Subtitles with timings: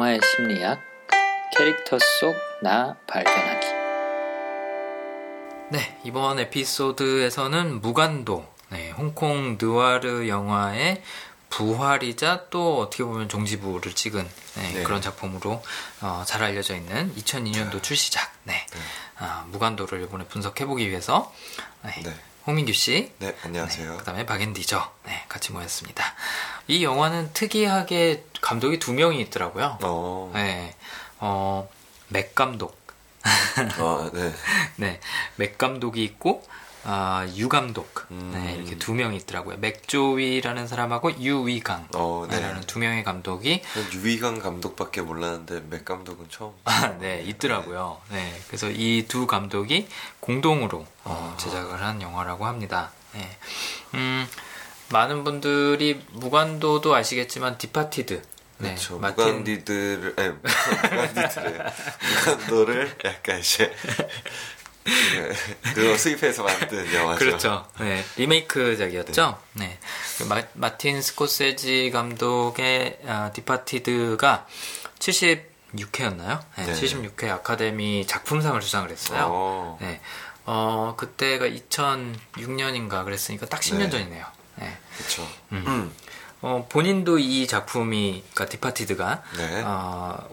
[0.00, 0.80] 영화의 심리학
[1.54, 3.66] 캐릭터 속 나 발견하기
[5.70, 11.02] 네 이번 에피소드에서는 무간도 네, 홍콩 느와르 영화의
[11.50, 14.82] 부활이자 또 어떻게 보면 종지부를 찍은 네, 네.
[14.84, 15.62] 그런 작품으로
[16.00, 18.66] 어, 잘 알려져 있는 2002년도 출시작 네.
[19.20, 21.32] 어, 무간도를 이번에 분석해보기 위해서
[21.82, 22.02] 네.
[22.02, 22.14] 네.
[22.46, 23.12] 홍민규 씨.
[23.18, 23.90] 네, 안녕하세요.
[23.90, 24.90] 네, 그 다음에 박앤디죠.
[25.04, 26.02] 네, 같이 모였습니다.
[26.70, 29.78] 이 영화는 특이하게 감독이 두 명이 있더라고요.
[29.82, 30.30] 어.
[30.34, 30.72] 네,
[31.18, 31.68] 어,
[32.08, 32.78] 맥 감독.
[33.80, 34.32] 어, 네.
[34.76, 35.00] 네,
[35.34, 36.44] 맥 감독이 있고,
[36.84, 38.06] 아, 유 감독.
[38.12, 38.30] 음.
[38.32, 39.56] 네, 이렇게 두 명이 있더라고요.
[39.56, 41.88] 맥조위라는 사람하고 유위강.
[41.96, 42.38] 어, 네.
[42.38, 43.62] 라는 두 명의 감독이.
[43.92, 46.52] 유위강 감독밖에 몰랐는데, 맥 감독은 처음.
[46.64, 48.00] 아, 네, 있더라고요.
[48.10, 48.40] 네.
[48.46, 49.88] 그래서 이 두 감독이
[50.20, 51.36] 공동으로 어, 아.
[51.36, 52.92] 제작을 한 영화라고 합니다.
[53.12, 53.28] 네.
[53.94, 54.26] 음,
[54.90, 58.22] 많은 분들이 무간도도 아시겠지만, 디파티드.
[58.58, 58.98] 네, 그렇죠.
[58.98, 59.24] 마틴...
[59.24, 61.66] 무간디들을, 네, 무간디들을,
[62.14, 63.72] 무간도를 약간 이제
[64.84, 65.72] 네.
[65.74, 67.18] 그거 수입해서 만든 영화죠.
[67.18, 67.66] 그렇죠.
[67.78, 69.38] 네, 리메이크작이었죠.
[69.54, 69.66] 네.
[69.66, 69.78] 네.
[70.18, 74.46] 그 마, 마틴 스코세지 감독의 아, 디파티드가
[74.98, 76.40] 76회였나요?
[76.56, 76.72] 네, 네.
[76.72, 79.26] 76회 아카데미 작품상을 수상을 했어요.
[79.26, 79.28] 오.
[79.32, 79.78] 어.
[79.80, 80.00] 네.
[80.46, 83.90] 어, 그때가 2006년인가 그랬으니까 딱 10년 네.
[83.90, 84.39] 전이네요.
[85.00, 85.06] 네.
[85.06, 85.22] 그렇죠.
[85.52, 85.64] 음.
[85.66, 85.94] 음.
[86.42, 89.62] 어, 본인도 이 작품이, 그러니까 디파티드가 네.
[89.64, 90.28] 어,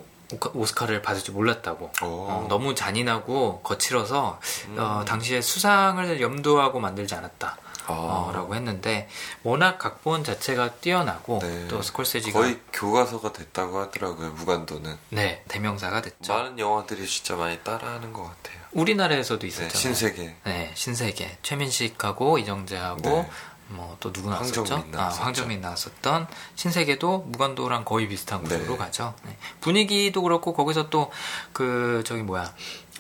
[0.54, 1.92] 오스카를 받을 줄 몰랐다고.
[2.02, 4.76] 어, 너무 잔인하고 거칠어서 음.
[4.80, 7.58] 어, 당시에 수상을 염두하고 만들지 않았다.
[7.88, 9.08] 어, 라고 했는데
[9.44, 11.68] 워낙 각본 자체가 뛰어나고 네.
[11.70, 18.12] 또 스콜세지가 거의 교과서가 됐다고 하더라고요 무관도는 네 대명사가 됐죠 많은 영화들이 진짜 많이 따라하는
[18.12, 23.30] 것 같아요 우리나라에서도 네, 있었잖아요 네, 신세계 네 신세계 최민식하고 이정재하고 네.
[23.70, 24.62] 뭐 또 누구 나왔었죠?
[24.62, 28.78] 황정민 아, 황정민 나왔었던 신세계도 무관도랑 거의 비슷한 구조로 네.
[28.78, 29.14] 가죠.
[29.24, 29.38] 네.
[29.62, 31.12] 분위기도 그렇고 거기서 또
[31.54, 32.54] 그 저기 뭐야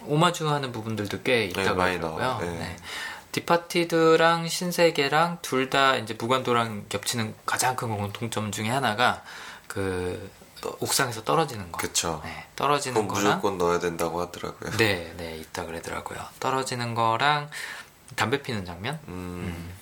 [0.05, 2.37] 오마주 하는 부분들도 꽤 있다고 네, 하더라고요.
[2.41, 2.57] 네.
[2.59, 2.75] 네.
[3.31, 9.21] 디파티드랑 신세계랑 둘 다 이제 무관도랑 겹치는 가장 큰 공통점 중에 하나가
[9.67, 10.31] 그
[10.79, 11.77] 옥상에서 떨어지는 거.
[11.77, 12.21] 그쵸.
[12.23, 14.71] 네, 떨어지는 거랑 무조건 넣어야 된다고 하더라고요.
[14.77, 16.19] 네, 네, 있다 그러더라고요.
[16.39, 17.49] 떨어지는 거랑
[18.15, 18.99] 담배 피는 장면.
[19.07, 19.13] 음.
[19.13, 19.76] 음.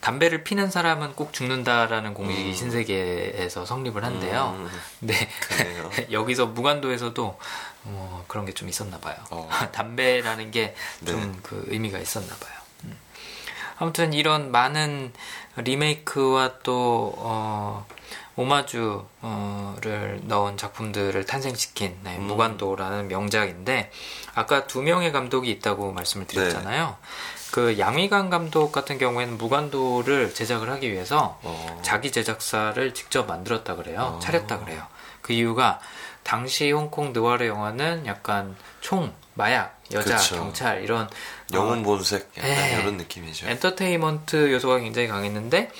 [0.00, 2.54] 담배를 피는 사람은 꼭 죽는다라는 공식이 음.
[2.54, 4.54] 신세계에서 성립을 한대요.
[4.56, 4.70] 음.
[5.00, 5.28] 네.
[6.12, 7.38] 여기서 무관도에서도
[7.84, 9.16] 어, 그런 게 좀 있었나 봐요.
[9.30, 9.48] 어.
[9.72, 10.74] 담배라는 게
[11.06, 11.74] 좀그 네.
[11.74, 12.54] 의미가 있었나 봐요.
[12.84, 12.96] 음.
[13.78, 15.12] 아무튼 이런 많은
[15.56, 17.86] 리메이크와 또 어,
[18.36, 22.24] 오마주를 넣은 작품들을 탄생시킨 네, 음.
[22.24, 23.90] 무관도라는 명작인데
[24.34, 26.86] 아까 두 명의 감독이 있다고 말씀을 드렸잖아요.
[26.86, 27.39] 네.
[27.50, 31.80] 그 양위강 감독 같은 경우에는 무관도를 제작을 하기 위해서 어.
[31.82, 34.16] 자기 제작사를 직접 만들었다 그래요.
[34.16, 34.18] 어.
[34.20, 34.86] 차렸다 그래요.
[35.20, 35.80] 그 이유가
[36.22, 40.36] 당시 홍콩 느와르 영화는 약간 총, 마약, 여자, 그쵸.
[40.36, 41.08] 경찰 이런
[41.52, 42.78] 영웅 본색 약간 네.
[42.80, 43.48] 이런 느낌이죠.
[43.48, 45.70] 엔터테인먼트 요소가 굉장히 강했는데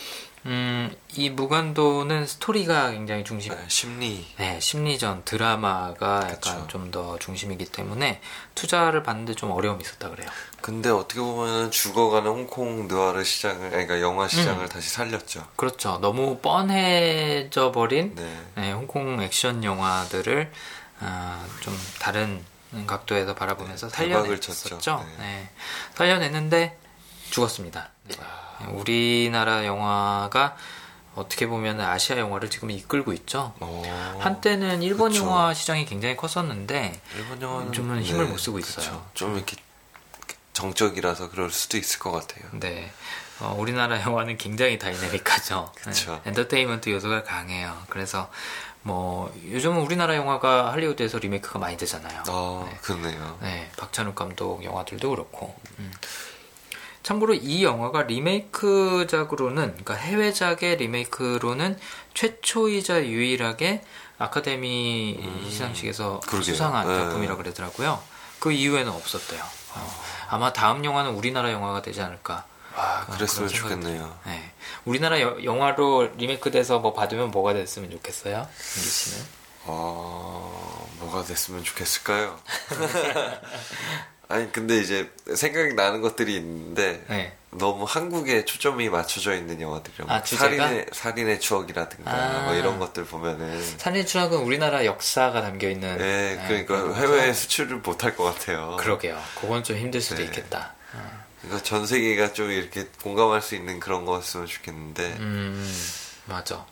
[0.47, 3.55] 음, 이 무관도는 스토리가 굉장히 중심.
[3.55, 4.27] 네, 심리.
[4.39, 8.21] 네, 심리전 드라마가 약간 좀 더 중심이기 때문에
[8.55, 10.29] 투자를 받는데 좀 어려움이 있었다 그래요.
[10.61, 14.69] 근데 어떻게 보면 죽어가는 홍콩 느와르 시장을, 그러니까 영화 시장을 음.
[14.69, 15.47] 다시 살렸죠.
[15.57, 15.99] 그렇죠.
[16.01, 18.41] 너무 뻔해져 버린 네.
[18.57, 20.51] 네, 홍콩 액션 영화들을
[21.01, 22.45] 어, 좀 다른
[22.87, 25.07] 각도에서 바라보면서 네, 살려냈었죠.
[25.19, 25.25] 네.
[25.25, 25.51] 네.
[25.95, 26.77] 살려냈는데
[27.31, 27.91] 죽었습니다.
[28.09, 28.17] 네.
[28.21, 28.50] 아.
[28.69, 30.57] 우리나라 영화가
[31.15, 33.53] 어떻게 보면 아시아 영화를 지금 이끌고 있죠.
[33.61, 35.25] 오, 어, 한때는 일본 그쵸.
[35.25, 38.87] 영화 시장이 굉장히 컸었는데 일본 영화는 좀은 힘을 네, 못 쓰고 있어요.
[38.87, 39.11] 그쵸.
[39.15, 39.57] 좀 이렇게
[40.53, 42.49] 정적이라서 그럴 수도 있을 것 같아요.
[42.53, 42.93] 네.
[43.41, 45.73] 어, 우리나라 영화는 굉장히 다이내믹하죠.
[45.87, 46.21] 네.
[46.27, 47.77] 엔터테인먼트 요소가 강해요.
[47.89, 48.31] 그래서
[48.83, 52.23] 뭐 요즘은 우리나라 영화가 할리우드에서 리메이크가 많이 되잖아요.
[52.27, 52.79] 아, 네.
[52.83, 53.39] 그렇네요.
[53.41, 55.55] 네, 박찬욱 감독 영화들도 그렇고.
[55.79, 55.93] 음.
[57.03, 61.79] 참고로 이 영화가 리메이크작으로는 그러니까 해외작의 리메이크로는
[62.15, 63.83] 최초이자 유일하게
[64.19, 66.43] 아카데미 음, 시상식에서 그러게요.
[66.43, 66.95] 수상한 네.
[66.95, 68.03] 작품이라 고 그러더라고요.
[68.39, 69.43] 그 이후에는 없었대요.
[69.75, 70.03] 어.
[70.29, 72.45] 아마 다음 영화는 우리나라 영화가 되지 않을까.
[72.77, 74.19] 아, 그랬으면 좋겠네요.
[74.27, 74.53] 네.
[74.85, 78.37] 우리나라 여, 영화로 리메이크돼서 뭐 받으면 뭐가 됐으면 좋겠어요?
[78.37, 79.27] 민기 씨는?
[79.65, 82.39] 어, 뭐가 됐으면 좋겠을까요?
[84.31, 87.37] 아니 근데 이제 생각이 나는 것들이 있는데 네.
[87.51, 92.45] 너무 한국에 초점이 맞춰져 있는 영화들이 아, 살인의 살인의 추억이라든가 아.
[92.45, 97.79] 뭐 이런 것들 보면은 살인의 추억은 우리나라 역사가 담겨 있는 네, 네 그러니까 해외 수출을
[97.79, 98.77] 못할 것 같아요.
[98.79, 99.21] 그러게요.
[99.41, 100.27] 그건 좀 힘들 수도 네.
[100.27, 100.75] 있겠다.
[101.43, 105.69] 그러니까 전 세계가 좀 이렇게 공감할 수 있는 그런 거였으면 좋겠는데 음,
[106.27, 106.65] 맞아.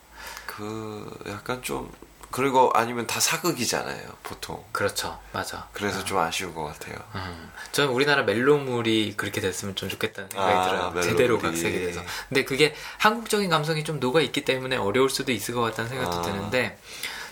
[0.45, 1.91] 그 약간 좀
[2.31, 4.63] 그리고 아니면 다 사극이잖아요, 보통.
[4.71, 5.67] 그렇죠, 맞아.
[5.73, 6.03] 그래서 어.
[6.03, 6.95] 좀 아쉬운 것 같아요.
[7.15, 7.51] 음.
[7.71, 10.81] 저는 우리나라 멜로물이 그렇게 됐으면 좀 좋겠다는 생각이 아, 들어요.
[10.91, 11.03] 멜로물이.
[11.07, 12.01] 제대로 각색이 돼서.
[12.27, 16.21] 근데 그게 한국적인 감성이 좀 녹아 있기 때문에 어려울 수도 있을 것 같다는 생각도 아.
[16.21, 16.77] 드는데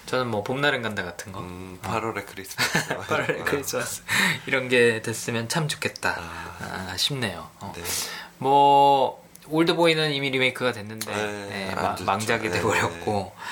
[0.07, 1.41] 저는 뭐 봄날은 간다 같은 거.
[1.41, 2.87] 음, 8월의 크리스마스.
[2.97, 4.01] 8월의 크리스마스.
[4.47, 6.87] 이런 게 됐으면 참 좋겠다 아.
[6.91, 7.49] 아 싶네요.
[7.59, 7.73] 어.
[7.75, 7.83] 네.
[8.39, 13.43] 뭐 올드보이는 이미 리메이크가 됐는데 네, 네, 마, 망작이 돼버렸고 네.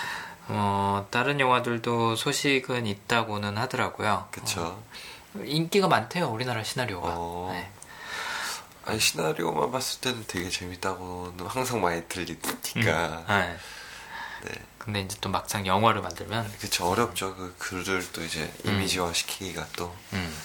[0.48, 4.28] 어, 다른 영화들도 소식은 있다고는 하더라고요.
[4.32, 4.62] 그쵸.
[4.62, 4.84] 어,
[5.44, 7.10] 인기가 많대요, 우리나라 시나리오가.
[7.12, 7.50] 어.
[7.52, 7.72] 네.
[8.86, 12.50] 아니, 시나리오만 봤을 때는 되게 재밌다고는 항상 많이 들리니까.
[12.50, 13.26] 음.
[13.28, 13.58] 네.
[14.44, 14.52] 네.
[14.78, 16.54] 근데 이제 또 막상 영화를 만들면.
[16.60, 17.36] 그쵸, 어렵죠.
[17.36, 18.74] 그 글을 또 이제 음.
[18.74, 19.96] 이미지화 시키기가 또.
[20.14, 20.36] 음.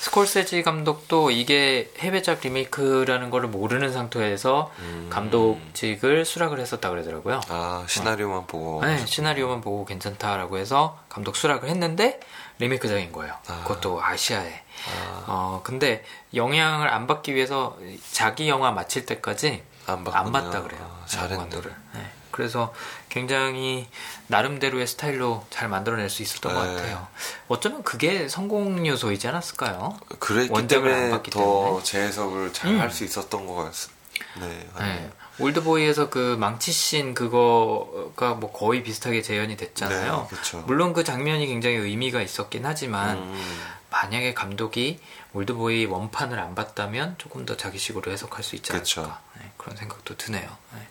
[0.00, 5.08] 스콜세지 감독도 이게 해외작 리메이크라는 거를 모르는 상태에서 음.
[5.10, 7.40] 감독직을 수락을 했었다 그러더라고요.
[7.48, 8.46] 아 시나리오만 어.
[8.46, 8.84] 보고.
[8.84, 12.20] 네, 시나리오만 보고 괜찮다라고 해서 감독 수락을 했는데
[12.60, 13.34] 리메이크작인 거예요.
[13.48, 13.62] 아.
[13.64, 14.62] 그것도 아시아에.
[14.92, 15.24] 아.
[15.26, 17.76] 어 근데 영향을 안 받기 위해서
[18.12, 20.80] 자기 영화 마칠 때까지 안, 안 봤다 그래요.
[21.02, 21.48] 아, 잘했네.
[21.48, 22.17] 네.
[22.38, 22.72] 그래서
[23.08, 23.88] 굉장히
[24.28, 26.60] 나름대로의 스타일로 잘 만들어낼 수 있었던 네.
[26.60, 27.08] 것 같아요.
[27.48, 29.98] 어쩌면 그게 성공 요소이지 않았을까요?
[30.20, 31.82] 그랬기 때문에 더 때문에.
[31.82, 33.06] 재해석을 잘 할수 음.
[33.06, 33.98] 있었던 것 같습니다.
[34.38, 35.10] 네, 네.
[35.40, 40.28] 올드보이에서 그 망치씬 그거가 뭐 거의 비슷하게 재현이 됐잖아요.
[40.30, 43.60] 네, 물론 그 장면이 굉장히 의미가 있었긴 하지만 음.
[43.90, 45.00] 만약에 감독이
[45.32, 50.48] 올드보이 원판을 안 봤다면 조금 더 자기식으로 해석할 수 있지 않을까 네, 그런 생각도 드네요.
[50.74, 50.86] 네.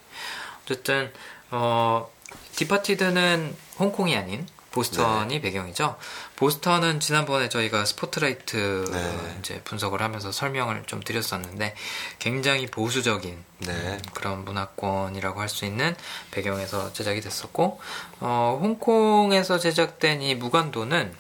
[0.67, 1.13] 어쨌든
[1.51, 2.09] 어,
[2.55, 5.41] 디파티드는 홍콩이 아닌 보스턴이 네.
[5.41, 5.95] 배경이죠.
[6.35, 9.35] 보스턴은 지난번에 저희가 스포트라이트 네.
[9.39, 11.73] 이제 분석을 하면서 설명을 좀 드렸었는데
[12.19, 13.97] 굉장히 보수적인 네.
[14.13, 15.95] 그런 문화권이라고 할 수 있는
[16.29, 17.79] 배경에서 제작이 됐었고
[18.19, 21.11] 어, 홍콩에서 제작된 이 무간도는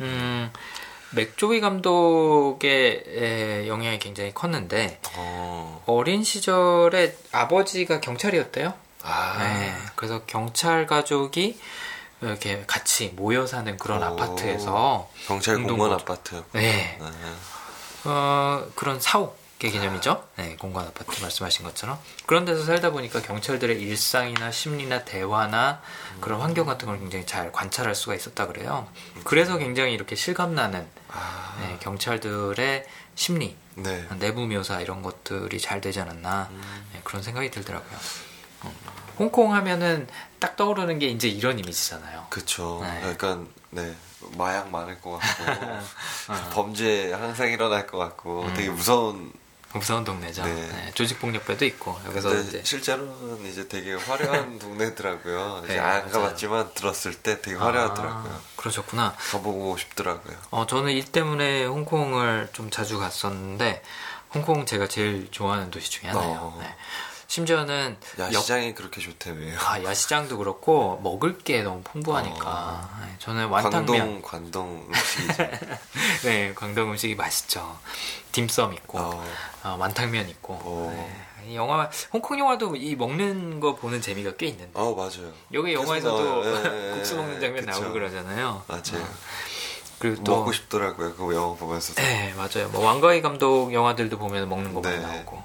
[0.00, 0.50] 음,
[1.10, 8.72] 맥조휘 감독의 영향이 굉장히 컸는데 어린 시절에 아버지가 경찰이었대요.
[9.06, 9.38] 아.
[9.38, 11.58] 네, 그래서 경찰 가족이
[12.20, 14.06] 이렇게 같이 모여 사는 그런 오.
[14.06, 16.42] 아파트에서 경찰 공무원 아파트.
[16.52, 16.98] 네.
[17.00, 17.06] 네.
[18.04, 20.22] 어, 그런 사옥 개념이죠.
[20.36, 25.80] 네, 공간 아파트 말씀하신 것처럼 그런 데서 살다 보니까 경찰들의 일상이나 심리나 대화나
[26.20, 28.86] 그런 환경 같은 걸 굉장히 잘 관찰할 수가 있었다 그래요.
[29.24, 31.56] 그래서 굉장히 이렇게 실감나는 아...
[31.60, 34.06] 네, 경찰들의 심리, 네.
[34.18, 36.88] 내부 묘사 이런 것들이 잘 되지 않았나 음...
[36.92, 37.98] 네, 그런 생각이 들더라고요.
[38.64, 38.70] 음.
[39.18, 40.06] 홍콩 하면은
[40.38, 42.26] 딱 떠오르는 게 이제 이런 이미지잖아요.
[42.30, 42.82] 그렇죠.
[43.04, 43.94] 약간 네
[44.36, 45.44] 마약 많을 것 같고
[46.32, 46.50] 어.
[46.52, 48.54] 범죄 항상 일어날 것 같고 음.
[48.54, 49.32] 되게 무서운
[49.72, 50.42] 무서운 동네죠.
[50.44, 50.54] 네.
[50.54, 55.64] 네, 조직폭력배도 있고 여기서 이제 실제로는 이제 되게 화려한 동네더라고요.
[55.66, 58.32] 네, 안 가봤지만 들었을 때 되게 화려하더라고요.
[58.32, 59.14] 아, 그러셨구나.
[59.30, 60.36] 가보고 싶더라고요.
[60.50, 63.82] 어 저는 일 때문에 홍콩을 좀 자주 갔었는데
[64.34, 66.38] 홍콩 제가 제일 좋아하는 도시 중에 하나예요.
[66.38, 66.58] 어.
[66.60, 66.74] 네.
[67.28, 68.74] 심지어는 야시장이 역...
[68.74, 69.58] 그렇게 좋다며요.
[69.60, 73.16] 아 야시장도 그렇고 먹을 게 너무 풍부하니까 어...
[73.18, 75.48] 저는 완탕면 광동 광동 음식이죠.
[76.24, 77.78] 네 광동 음식이 맛있죠.
[78.32, 79.24] 딤섬 있고 어...
[79.64, 80.54] 어, 완탕면 있고.
[80.54, 80.92] 어...
[80.94, 81.54] 네.
[81.54, 84.70] 영화 홍콩 영화도 이 먹는 거 보는 재미가 꽤 있는데.
[84.74, 85.32] 어 맞아요.
[85.52, 87.80] 여기 영화에서도 네, 국수 먹는 장면 그쵸.
[87.80, 88.64] 나오고 그러잖아요.
[88.66, 89.02] 맞아요.
[89.02, 89.08] 어.
[89.98, 91.14] 그리고 또 먹고 싶더라고요.
[91.14, 91.94] 그 영화 보면서.
[91.94, 92.68] 네 맞아요.
[92.70, 95.02] 뭐 왕가희 감독 영화들도 보면 먹는 거 많이 네.
[95.02, 95.42] 나오고.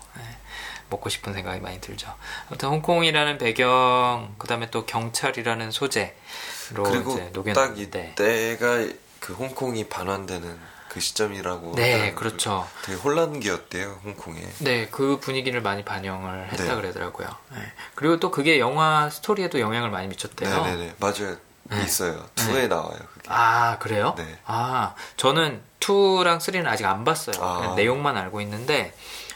[0.92, 0.96] 네.
[0.98, 2.14] 먹고 싶은 생각이 많이 들죠.
[2.50, 7.54] 아무튼 홍콩이라는 배경, 그 다음에 또 경찰이라는 소재로 그리고 이제 녹였는데.
[7.54, 11.76] 딱 이때가 그 홍콩이 반환되는 그 시점이라고.
[11.76, 12.68] 네, 그렇죠.
[12.84, 14.42] 되게 혼란기였대요, 홍콩에.
[14.60, 16.76] 네, 그 분위기를 많이 반영을 했다 네.
[16.76, 17.30] 그러더라고요.
[17.56, 17.62] 네.
[17.96, 20.50] 그리고 또 그게 영화 스토리에도 영향을 많이 미쳤대요.
[20.50, 21.38] 네네네, 네, 맞아요.
[21.64, 21.84] 네.
[21.84, 22.28] 있어요.
[22.36, 22.68] 2에 네.
[22.68, 22.98] 나와요.
[23.14, 23.30] 그게.
[23.30, 24.14] 아, 그래요?
[24.18, 24.26] 네.
[24.46, 27.42] 아, 저는 2랑 3는 아직 안 봤어요.
[27.42, 27.74] 아.
[27.78, 28.94] 내용만 알고 있는데,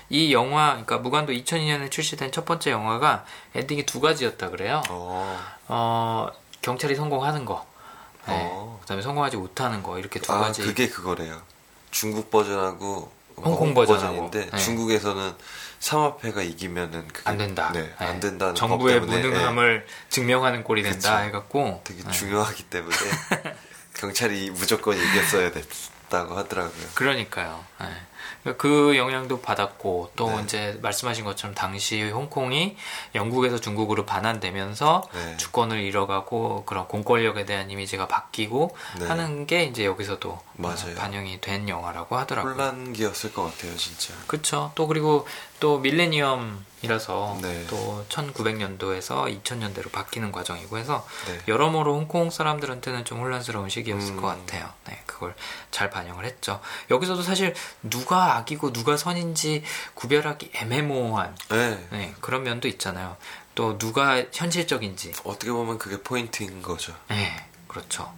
[0.09, 4.83] 이 영화, 그러니까 무관도 2002년에 출시된 첫 번째 영화가 엔딩이 두 가지였다 그래요.
[4.89, 6.27] 어, 어
[6.61, 7.65] 경찰이 성공하는 거,
[8.27, 8.33] 네.
[8.33, 8.79] 어.
[8.81, 10.61] 그다음에 성공하지 못하는 거 이렇게 두 아, 가지.
[10.61, 11.41] 그게 그거래요.
[11.91, 14.57] 중국 버전하고 홍콩 버전인데 네.
[14.57, 15.33] 중국에서는
[15.79, 17.71] 삼합회가 이기면은 안 된다.
[17.73, 17.93] 네, 네.
[17.97, 19.93] 안 된다는 정부의 무능함을 네.
[20.09, 21.27] 증명하는 꼴이 된다 그쵸.
[21.27, 22.11] 해갖고 되게 네.
[22.11, 22.95] 중요하기 때문에
[23.95, 26.87] 경찰이 무조건 이겼어야 됐다고 하더라고요.
[26.95, 27.63] 그러니까요.
[28.43, 28.53] 네.
[28.57, 30.43] 그 영향도 받았고 또 네.
[30.43, 32.77] 이제 말씀하신 것처럼 당시 홍콩이
[33.15, 35.37] 영국에서 중국으로 반환되면서 네.
[35.37, 39.07] 주권을 잃어가고 그런 공권력에 대한 이미지가 바뀌고 네.
[39.07, 40.95] 하는 게 이제 여기서도 맞아요.
[40.95, 42.53] 반영이 된 영화라고 하더라고요.
[42.53, 44.13] 혼란기였을 것 같아요, 진짜.
[44.27, 44.71] 그렇죠.
[44.75, 45.27] 또 그리고
[45.59, 47.65] 또 밀레니엄이라서 네.
[47.67, 51.39] 또 1900년도에서 2000년대로 바뀌는 과정이고 해서 네.
[51.47, 54.21] 여러모로 홍콩 사람들한테는 좀 혼란스러운 시기였을 음.
[54.21, 54.71] 것 같아요.
[54.87, 55.35] 네, 그걸
[55.71, 56.61] 잘 반영을 했죠.
[56.89, 61.87] 여기서도 사실 누가 악이고 누가 선인지 구별하기 애매모호한 네.
[61.91, 63.17] 네, 그런 면도 있잖아요.
[63.55, 66.93] 또 누가 현실적인지 어떻게 보면 그게 포인트인 거죠.
[67.07, 67.33] 네,
[67.67, 68.13] 그렇죠.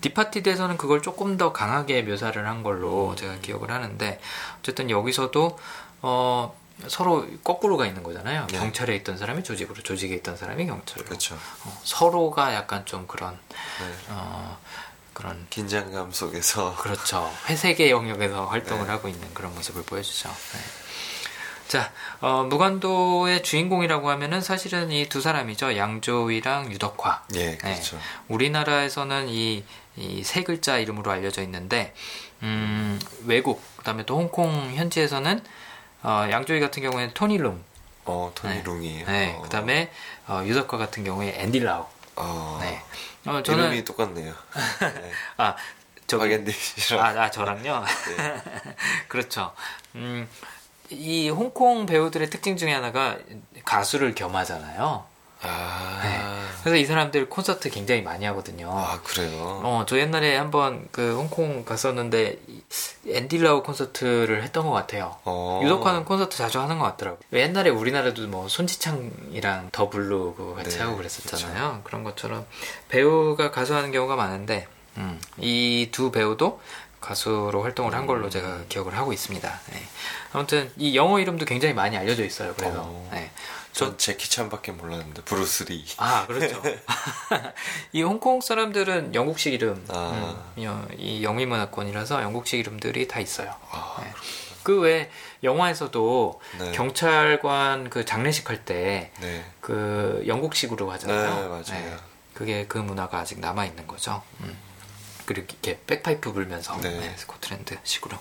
[0.00, 3.16] 디파티드에서는 그걸 조금 더 강하게 묘사를 한 걸로 음.
[3.16, 4.20] 제가 기억을 하는데
[4.60, 5.58] 어쨌든 여기서도
[6.02, 8.46] 어 서로 거꾸로가 있는 거잖아요.
[8.50, 8.58] 네.
[8.58, 11.04] 경찰에 있던 사람이 조직으로, 조직에 있던 사람이 경찰로.
[11.04, 11.34] 그렇죠.
[11.34, 13.38] 어, 서로가 약간 좀 그런
[13.80, 13.94] 네.
[14.08, 14.58] 어,
[15.12, 17.30] 그런 긴장감 속에서 그렇죠.
[17.48, 18.92] 회색의 영역에서 활동을 네.
[18.92, 20.30] 하고 있는 그런 모습을 보여주죠.
[21.70, 21.78] 네.
[21.78, 25.76] 자, 어, 무관도의 주인공이라고 하면은 사실은 이 두 사람이죠.
[25.76, 27.22] 양조위랑 유덕화.
[27.36, 27.96] 예, 그렇죠.
[27.96, 28.02] 네.
[28.28, 29.64] 우리나라에서는 이,
[29.96, 31.94] 이 세 글자 이름으로 알려져 있는데,
[32.42, 35.42] 음, 외국, 그 다음에 또 홍콩 현지에서는
[36.02, 37.62] 어, 양조위 같은 경우에는 토니 룽.
[38.06, 38.62] 어, 토니 네.
[38.62, 39.04] 룽이.
[39.04, 39.34] 네.
[39.36, 39.42] 어.
[39.42, 39.92] 그 다음에
[40.26, 41.86] 어, 유덕화 같은 경우에 앤디 라우.
[42.16, 42.58] 어.
[42.62, 42.82] 네.
[43.30, 44.32] 어, 저는 이름이 똑같네요.
[44.80, 45.12] 네.
[45.36, 45.54] 아,
[46.06, 46.52] 저기 박앤디
[46.98, 47.84] 아, 아, 저랑요.
[48.16, 48.42] 네.
[49.08, 49.52] 그렇죠.
[49.94, 50.26] 음,
[50.90, 53.16] 이 홍콩 배우들의 특징 중에 하나가
[53.64, 55.04] 가수를 겸하잖아요.
[55.42, 56.00] 아.
[56.02, 56.20] 네.
[56.60, 58.70] 그래서 이 사람들 콘서트 굉장히 많이 하거든요.
[58.70, 59.60] 아, 그래요?
[59.64, 62.38] 어, 저 옛날에 한번 그 홍콩 갔었는데
[63.08, 65.16] 앤디 라우 콘서트를 했던 것 같아요.
[65.24, 65.60] 어.
[65.62, 67.20] 유덕화는 콘서트 자주 하는 것 같더라고요.
[67.32, 71.70] 옛날에 우리나라도 뭐 손지창이랑 더블루 그 같이 네, 하고 그랬었잖아요.
[71.70, 71.80] 그쵸.
[71.84, 72.44] 그런 것처럼
[72.90, 74.66] 배우가 가수하는 경우가 많은데,
[74.98, 76.60] 음, 이 두 배우도
[77.00, 79.60] 가수로 활동을 한 걸로 제가 기억을 하고 있습니다.
[79.70, 79.82] 네.
[80.32, 82.54] 아무튼 이 영어 이름도 굉장히 많이 알려져 있어요.
[82.56, 83.08] 그래서 어.
[83.12, 83.30] 네.
[83.72, 85.84] 전 재키 찬밖에 몰랐는데 브루스 리.
[85.96, 86.60] 아 그렇죠.
[87.92, 90.52] 이 홍콩 사람들은 영국식 이름, 아.
[90.58, 93.54] 음, 이 영미 문화권이라서 영국식 이름들이 다 있어요.
[93.70, 94.12] 아, 네.
[94.62, 95.10] 그 왜
[95.42, 96.72] 영화에서도 네.
[96.72, 99.44] 경찰관 그 장례식 할 때 그 네.
[99.60, 101.34] 그 영국식으로 하잖아요.
[101.34, 101.62] 네, 맞아요.
[101.90, 101.96] 네.
[102.34, 104.22] 그게 그 문화가 아직 남아 있는 거죠.
[104.40, 104.56] 음.
[105.30, 106.90] 그리고 이렇게 백파이프 불면서 네.
[106.90, 108.18] 네, 스코틀랜드 식으로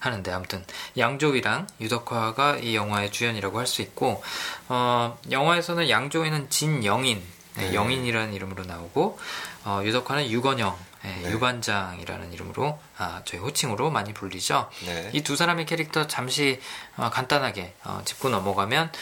[0.00, 0.62] 하는데 아무튼
[0.98, 4.22] 양조위랑 유덕화가 이 영화의 주연이라고 할 수 있고
[4.68, 7.22] 어, 영화에서는 양조위는 진영인
[7.56, 7.74] 네, 네.
[7.74, 9.18] 영인이라는 이름으로 나오고
[9.64, 11.30] 어, 유덕화는 유건영 네, 네.
[11.30, 14.68] 유반장이라는 이름으로 아, 저희 호칭으로 많이 불리죠.
[14.84, 15.10] 네.
[15.14, 16.60] 이두 사람의 캐릭터 잠시
[16.98, 18.92] 어, 간단하게 어, 짚고 넘어가면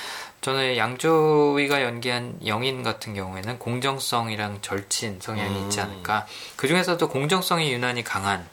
[0.40, 5.64] 저는 양조위가 연기한 영인 같은 경우에는 공정성이랑 절친 성향이 음.
[5.64, 6.26] 있지 않을까.
[6.56, 8.48] 그 중에서도 공정성이 유난히 강한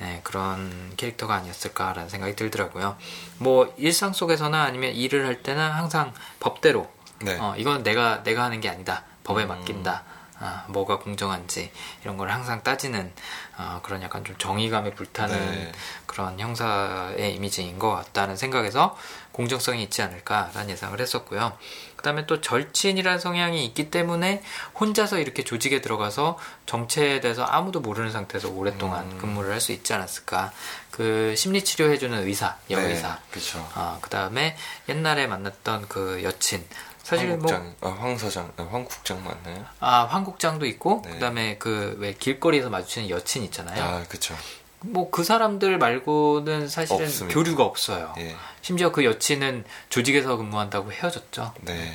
[0.00, 2.96] 네, 그런 캐릭터가 아니었을까라는 생각이 들더라고요.
[3.38, 6.90] 뭐 일상 속에서나 아니면 일을 할 때는 항상 법대로
[7.22, 7.38] 네.
[7.40, 9.04] 어, 이건 내가 내가 하는 게 아니다.
[9.24, 9.48] 법에 음.
[9.48, 10.04] 맡긴다.
[10.44, 11.70] 아, 뭐가 공정한지
[12.02, 13.12] 이런 걸 항상 따지는
[13.56, 15.72] 아, 그런 약간 좀 정의감에 불타는 네.
[16.06, 18.96] 그런 형사의 이미지인 것 같다는 생각에서
[19.32, 21.56] 공정성이 있지 않을까라는 예상을 했었고요.
[21.96, 24.42] 그 다음에 또 절친이라는 성향이 있기 때문에
[24.78, 29.18] 혼자서 이렇게 조직에 들어가서 정체에 대해서 아무도 모르는 상태에서 오랫동안 음.
[29.18, 30.52] 근무를 할 수 있지 않았을까.
[30.90, 33.08] 그 심리 치료 해주는 의사, 여의사.
[33.08, 33.58] 네, 그쵸.
[33.76, 34.56] 어, 그 다음에
[34.88, 36.66] 옛날에 만났던 그 여친.
[37.04, 39.64] 사실 뭐 황국장, 뭐, 아, 황 사장, 아, 황 국장 맞나요?
[39.80, 41.12] 아, 황 국장도 있고, 네.
[41.12, 43.82] 그 다음에 그 왜 길거리에서 마주치는 여친 있잖아요.
[43.82, 44.36] 아, 그쵸.
[44.84, 47.34] 뭐 그 사람들 말고는 사실은 없습니다.
[47.34, 48.14] 교류가 없어요.
[48.18, 48.34] 예.
[48.62, 51.52] 심지어 그 여친은 조직에서 근무한다고 헤어졌죠.
[51.62, 51.92] 네.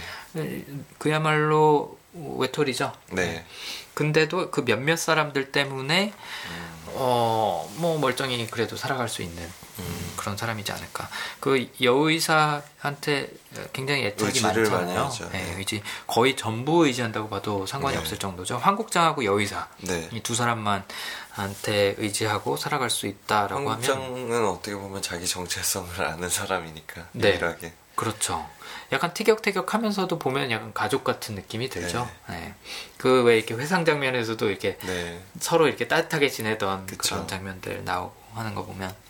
[0.98, 2.94] 그야말로 외톨이죠.
[3.12, 3.46] 네.
[3.94, 6.88] 근데도 그 몇몇 사람들 때문에 음.
[6.96, 9.97] 어뭐 멀쩡히 그래도 살아갈 수 있는 음.
[10.18, 11.08] 그런 사람이지 않을까.
[11.40, 13.30] 그 여의사한테
[13.72, 15.10] 굉장히 애착이 많잖아요.
[15.32, 15.56] 네, 네.
[15.58, 18.02] 의지 거의 전부 의지한다고 봐도 상관이 네.
[18.02, 18.58] 없을 정도죠.
[18.58, 20.10] 황국장하고 여의사 네.
[20.12, 20.84] 이두 사람만
[21.32, 27.30] 한테 의지하고 살아갈 수 있다라고 하면 한국장은 어떻게 보면 자기 정체성을 아는 사람이니까 네.
[27.30, 28.48] 유일하게 그렇죠.
[28.92, 32.08] 약간 티격태격하면서도 보면 약간 가족 같은 느낌이 들죠.
[32.30, 32.36] 네.
[32.40, 32.54] 네.
[32.98, 35.22] 그왜 이렇게 회상 장면에서도 이렇게 네.
[35.40, 37.16] 서로 이렇게 따뜻하게 지내던 그쵸.
[37.16, 39.07] 그런 장면들 나오고 하는 거 보면 음.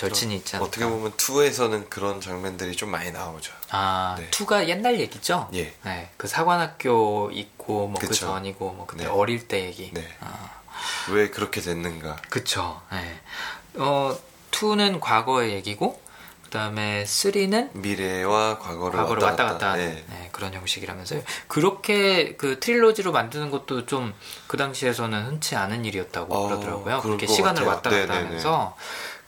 [0.00, 0.66] 절친이 있지 않을까.
[0.68, 3.52] 어떻게 보면 2에서는 그런 장면들이 좀 많이 나오죠.
[3.70, 4.30] 아, 네.
[4.30, 5.48] 2가 옛날 얘기죠?
[5.54, 5.74] 예.
[5.84, 6.10] 네.
[6.16, 9.10] 그 사관학교 있고 뭐 그 전이고 뭐 그때 네.
[9.10, 9.90] 어릴 때 얘기.
[9.92, 10.06] 네.
[10.20, 10.50] 아.
[11.10, 12.16] 왜 그렇게 됐는가.
[12.30, 12.80] 그쵸.
[12.90, 13.20] 네.
[13.74, 14.16] 어,
[14.52, 16.00] 2는 과거의 얘기고,
[16.44, 20.04] 그 다음에 3는 미래와 과거를, 과거를 왔다 갔다, 갔다 네.
[20.08, 21.22] 네, 그런 형식이라면서요.
[21.46, 24.14] 그렇게 그 트릴로지로 만드는 것도 좀
[24.48, 27.00] 그 당시에서는 흔치 않은 일이었다고 어, 그러더라고요.
[27.02, 27.68] 그렇게 시간을 같아요.
[27.68, 28.26] 왔다 갔다 네네네.
[28.26, 28.76] 하면서.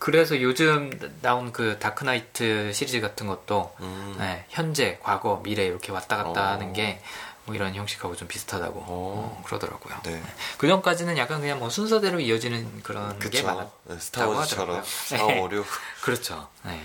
[0.02, 0.90] 그래서 요즘
[1.20, 4.16] 나온 그 다크나이트 시리즈 같은 것도 음.
[4.18, 6.46] 네, 현재, 과거, 미래 이렇게 왔다 갔다 어.
[6.52, 7.00] 하는 게
[7.44, 9.96] 뭐 이런 형식하고 좀 비슷하다고 어, 그러더라고요.
[10.04, 10.12] 네.
[10.12, 10.22] 네.
[10.58, 13.30] 그 전까지는 약간 그냥 뭐 순서대로 이어지는 그런 그쵸.
[13.30, 15.66] 게 많았다고 네, 스타워즈처럼 4, 5, 6
[16.02, 16.48] 그렇죠.
[16.64, 16.80] 네.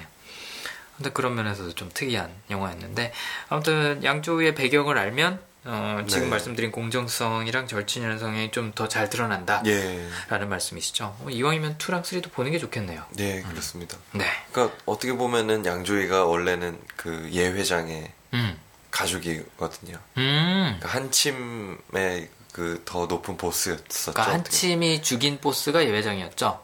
[0.96, 3.14] 근데 그런 면에서도 좀 특이한 영화였는데
[3.50, 6.30] 아무튼 양조위의 배경을 알면 어, 지금 네.
[6.30, 9.62] 말씀드린 공정성이랑 절친이라는 성향이 좀 더 잘 드러난다.
[9.66, 10.08] 예.
[10.30, 11.18] 라는 말씀이시죠.
[11.20, 13.04] 어, 이왕이면 2랑 3도 보는 게 좋겠네요.
[13.12, 13.50] 네, 음.
[13.50, 13.98] 그렇습니다.
[14.14, 14.26] 네.
[14.52, 18.58] 그러니까 어떻게 보면은 양조위가 원래는 그 예회장의 음.
[18.92, 19.98] 가족이거든요.
[20.18, 20.76] 음.
[20.80, 24.14] 그러니까 한침의 그 더 높은 보스였었죠.
[24.14, 26.64] 그러니까 한침이 죽인 보스가 예회장이었죠.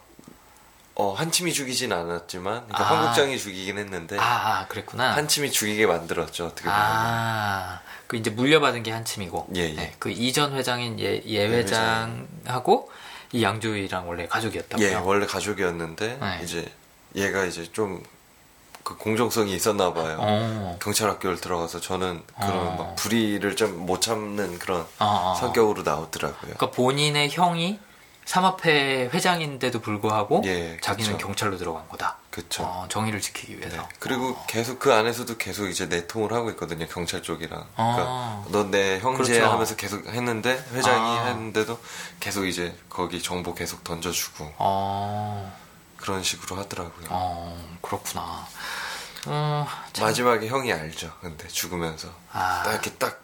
[0.96, 2.98] 어, 한침이 죽이진 않았지만, 그러니까 아.
[3.00, 5.16] 한국장이 죽이긴 했는데, 아, 아, 그랬구나.
[5.16, 6.78] 한침이 죽이게 만들었죠, 어떻게 보면.
[6.78, 9.72] 아, 그 이제 물려받은 게 한침이고, 예, 예.
[9.74, 12.90] 네, 그 이전 회장인 예, 예 회장하고
[13.32, 14.86] 이 양조위랑 원래 가족이었다고요?
[14.86, 16.40] 예, 원래 가족이었는데, 네.
[16.42, 16.72] 이제
[17.16, 18.02] 얘가 이제 좀
[18.84, 20.18] 그 공정성이 있었나 봐요.
[20.20, 20.78] 어.
[20.80, 22.76] 경찰 학교를 들어가서 저는 그런 어.
[22.76, 25.34] 막 불의를 좀 못 참는 그런 어, 어, 어.
[25.34, 26.40] 성격으로 나오더라고요.
[26.40, 27.78] 그러니까 본인의 형이
[28.24, 31.26] 삼합회 회장인데도 불구하고 예, 자기는 그쵸.
[31.26, 32.16] 경찰로 들어간 거다.
[32.30, 32.64] 그렇죠.
[32.64, 33.76] 어, 정의를 지키기 위해서.
[33.76, 33.88] 네.
[33.98, 34.44] 그리고 어.
[34.48, 36.86] 계속 그 안에서도 계속 이제 내통을 하고 있거든요.
[36.86, 37.66] 경찰 쪽이랑.
[37.76, 38.44] 어.
[38.48, 39.52] 그러니까 너내 형제 그렇죠.
[39.52, 41.24] 하면서 계속 했는데 회장이 아.
[41.26, 41.78] 했는데도
[42.18, 45.56] 계속 이제 거기 정보 계속 던져주고 어.
[45.96, 47.06] 그런 식으로 하더라고요.
[47.10, 48.46] 어, 그렇구나.
[49.26, 49.66] 어,
[50.00, 51.12] 마지막에 형이 알죠.
[51.20, 52.62] 근데 죽으면서 아.
[52.64, 53.22] 딱 이렇게 딱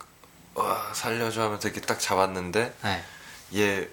[0.54, 3.04] 와, 살려줘 하면서 이렇게 딱 잡았는데 네.
[3.57, 3.88] 얘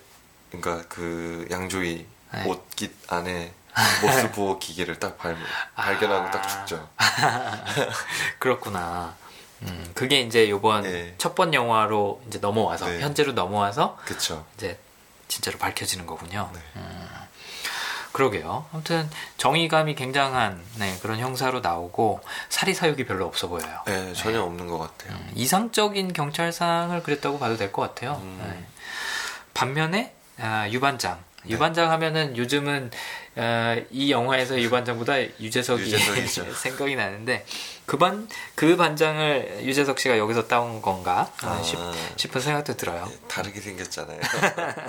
[0.51, 2.43] 그러니까 그 양조위 네.
[2.45, 3.53] 옷깃 안에
[4.01, 5.37] 모스 보호 기계를 딱 발,
[5.75, 6.31] 발견하고 아...
[6.31, 6.89] 딱 죽죠.
[8.39, 9.15] 그렇구나.
[9.63, 11.15] 음, 그게 이제 요번 네.
[11.17, 12.99] 첫번 영화로 이제 넘어와서 네.
[13.01, 14.45] 현재로 넘어와서 그쵸.
[14.55, 14.79] 이제
[15.27, 16.49] 진짜로 밝혀지는 거군요.
[16.53, 16.59] 네.
[16.75, 17.07] 음,
[18.11, 18.65] 그러게요.
[18.71, 23.81] 아무튼 정의감이 굉장한 네, 그런 형사로 나오고 사리 사욕이 별로 없어 보여요.
[23.85, 24.43] 네, 전혀 네.
[24.43, 25.17] 없는 것 같아요.
[25.17, 28.19] 음, 이상적인 경찰상을 그렸다고 봐도 될 것 같아요.
[28.23, 28.39] 음.
[28.43, 28.65] 네.
[29.53, 31.17] 반면에 아, 유반장.
[31.43, 31.53] 네.
[31.53, 32.91] 유반장 하면은 요즘은
[33.37, 35.89] 어, 이 영화에서 유반장보다 유재석이
[36.55, 37.45] 생각이 나는데
[37.85, 43.05] 그반 그 반장을 유재석 씨가 여기서 따온 건가 아, 싶, 은 생각도 들어요.
[43.05, 44.19] 네, 다르게 생겼잖아요.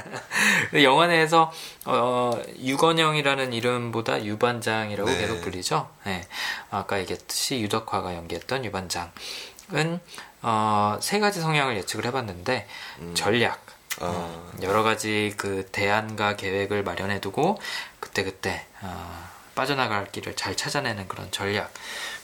[0.83, 1.53] 영화 내에서
[1.85, 5.19] 어, 유건영이라는 이름보다 유반장이라고 네.
[5.19, 5.89] 계속 불리죠.
[6.05, 6.27] 네.
[6.71, 10.01] 아까 얘기했듯이 유덕화가 연기했던 유반장은
[10.43, 12.67] 어, 세 가지 성향을 예측을 해봤는데
[13.01, 13.15] 음.
[13.15, 13.65] 전략,
[14.01, 14.53] 어.
[14.63, 17.59] 여러 가지 그 대안과 계획을 마련해 두고
[18.01, 21.73] 그때 그때 어, 빠져나갈 길을 잘 찾아내는 그런 전략.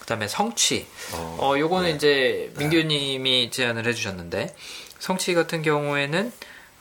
[0.01, 0.87] 그다음에 성취.
[1.15, 1.97] 어, 어 요거는 네.
[1.97, 2.59] 이제 네.
[2.59, 4.55] 민규님이 제안을 해주셨는데
[4.99, 6.33] 성취 같은 경우에는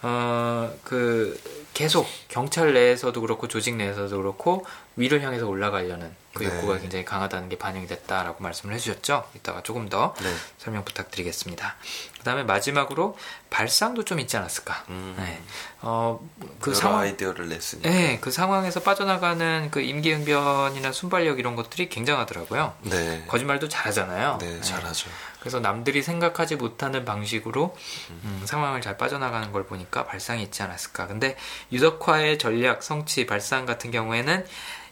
[0.01, 0.53] 어
[0.83, 1.39] 그
[1.73, 6.55] 계속 경찰 내에서도 그렇고 조직 내에서도 그렇고 위를 향해서 올라가려는 그 네.
[6.55, 9.29] 욕구가 굉장히 강하다는 게 반영이 됐다라고 말씀을 해주셨죠.
[9.35, 10.33] 이따가 조금 더 네.
[10.57, 11.75] 설명 부탁드리겠습니다.
[12.17, 13.17] 그다음에 마지막으로
[13.51, 14.85] 발상도 좀 있지 않았을까.
[14.89, 15.13] 음.
[15.17, 15.41] 네.
[15.81, 17.89] 어그 상황 아이디어를 냈으니까.
[17.89, 22.73] 네, 그 상황에서 빠져나가는 그 임기응변이나 순발력 이런 것들이 굉장하더라고요.
[22.81, 23.25] 네.
[23.27, 24.39] 거짓말도 잘하잖아요.
[24.39, 25.09] 네, 잘하죠.
[25.39, 27.75] 그래서 남들이 생각하지 못하는 방식으로
[28.09, 31.07] 음, 상황을 잘 빠져나가는 걸 보니까 발상이 있지 않았을까.
[31.07, 31.35] 근데
[31.71, 34.45] 유덕화의 전략, 성취, 발상 같은 경우에는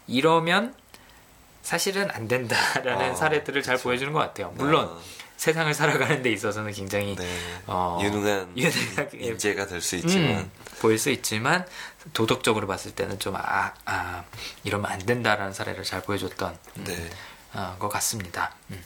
[0.07, 0.73] 이러면
[1.61, 3.89] 사실은 안 된다라는 어, 사례들을 잘 그쵸.
[3.89, 4.51] 보여주는 것 같아요.
[4.55, 5.01] 물론 어.
[5.37, 7.27] 세상을 살아가는 데 있어서는 굉장히 네.
[7.65, 11.65] 어, 유능한, 유능한 인재가 될 수 있지만 음, 보일 수 있지만
[12.13, 14.23] 도덕적으로 봤을 때는 좀 아, 아
[14.63, 17.09] 이러면 안 된다라는 사례를 잘 보여줬던 음, 네.
[17.53, 18.53] 어, 것 같습니다.
[18.69, 18.83] 음.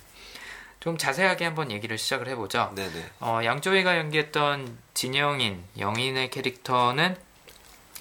[0.79, 2.71] 좀 자세하게 한번 얘기를 시작을 해보죠.
[2.75, 3.05] 네네.
[3.19, 7.17] 어, 양조위가 연기했던 진영인 영인의 캐릭터는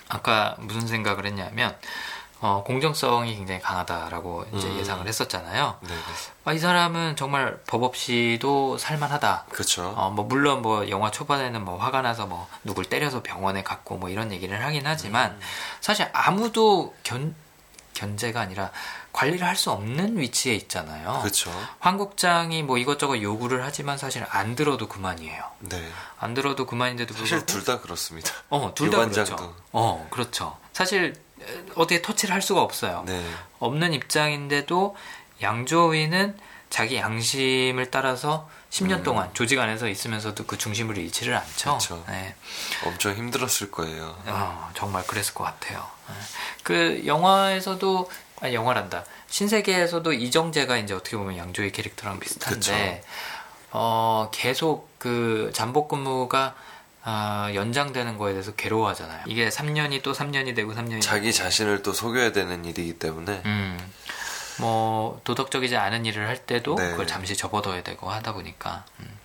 [0.09, 1.77] 아까 무슨 생각을 했냐면
[2.47, 4.77] 어, 공정성이 굉장히 강하다라고 이제 음.
[4.77, 5.79] 예상을 했었잖아요.
[5.81, 5.95] 네, 네.
[6.45, 9.47] 아, 이 사람은 정말 법 없이도 살만하다.
[9.49, 9.95] 그렇죠.
[9.97, 14.11] 어, 뭐 물론 뭐 영화 초반에는 뭐 화가 나서 뭐 누굴 때려서 병원에 갔고 뭐
[14.11, 15.41] 이런 얘기를 하긴 하지만 음.
[15.81, 17.35] 사실 아무도 견
[17.95, 18.71] 견제가 아니라
[19.15, 21.21] 관리를 할 수 없는 위치에 있잖아요.
[21.23, 21.51] 그렇죠.
[21.79, 25.45] 황국장이 뭐 이것저것 요구를 하지만 사실 안 들어도 그만이에요.
[25.61, 25.83] 네.
[26.19, 28.31] 안 들어도 그만인데도 불구하고 사실 둘 다 그렇습니다.
[28.51, 29.55] 어, 둘 다 그렇죠.
[29.73, 30.59] 어, 그렇죠.
[30.75, 31.15] 사실
[31.75, 33.05] 어떻게 터치를 할 수가 없어요.
[33.07, 33.25] 네.
[33.59, 34.97] 없는 입장인데도
[35.43, 36.37] 양조위는
[36.71, 39.03] 자기 양심을 따라서 10년 음.
[39.05, 41.79] 동안 조직 안에서 있으면서도 그 중심을 잃지를 않죠.
[41.79, 42.05] 그렇죠.
[42.09, 42.35] 네.
[42.85, 44.17] 엄청 힘들었을 거예요.
[44.27, 45.87] 어, 정말 그랬을 것 같아요.
[46.09, 46.15] 네.
[46.65, 49.05] 그 영화에서도 아 영화란다.
[49.29, 53.05] 신세계에서도 이정재가 이제 어떻게 보면 양조위 캐릭터랑 비슷한데
[53.71, 56.55] 어, 계속 그 잠복 근무가
[57.07, 59.25] 아, 연장되는 거에 대해서 괴로워하잖아요.
[59.27, 61.33] 이게 3년이 또 3년이 되고 3년이 자기 되고.
[61.33, 63.79] 자신을 또 속여야 되는 일이기 때문에 음,
[64.59, 66.91] 뭐 도덕적이지 않은 일을 할 때도 네.
[66.91, 69.19] 그걸 잠시 접어둬야 되고 하다 보니까 음.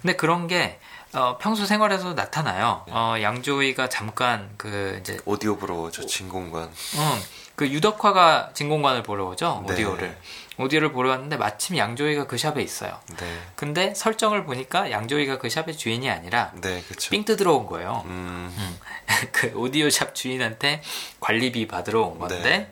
[0.00, 0.80] 근데 그런 게
[1.12, 2.84] 어, 평소 생활에서 나타나요.
[2.86, 2.92] 네.
[2.94, 6.62] 어, 양조위가 잠깐 그 이제 오디오 보러 오죠 진공관.
[6.62, 7.22] 응,
[7.56, 9.74] 그 유덕화가 진공관을 보러 오죠 네.
[9.74, 10.16] 오디오를.
[10.60, 12.98] 오디오를 보러 갔는데 마침 양조위가 그 샵에 있어요.
[13.18, 13.38] 네.
[13.56, 18.02] 근데 설정을 보니까 양조위가 그 샵의 주인이 아니라 네, 삥 뜯으러 온 거예요.
[18.06, 18.54] 음.
[18.56, 18.78] 음.
[19.32, 20.82] 그 오디오 샵 주인한테
[21.20, 22.70] 관리비 받으러 온 건데 네.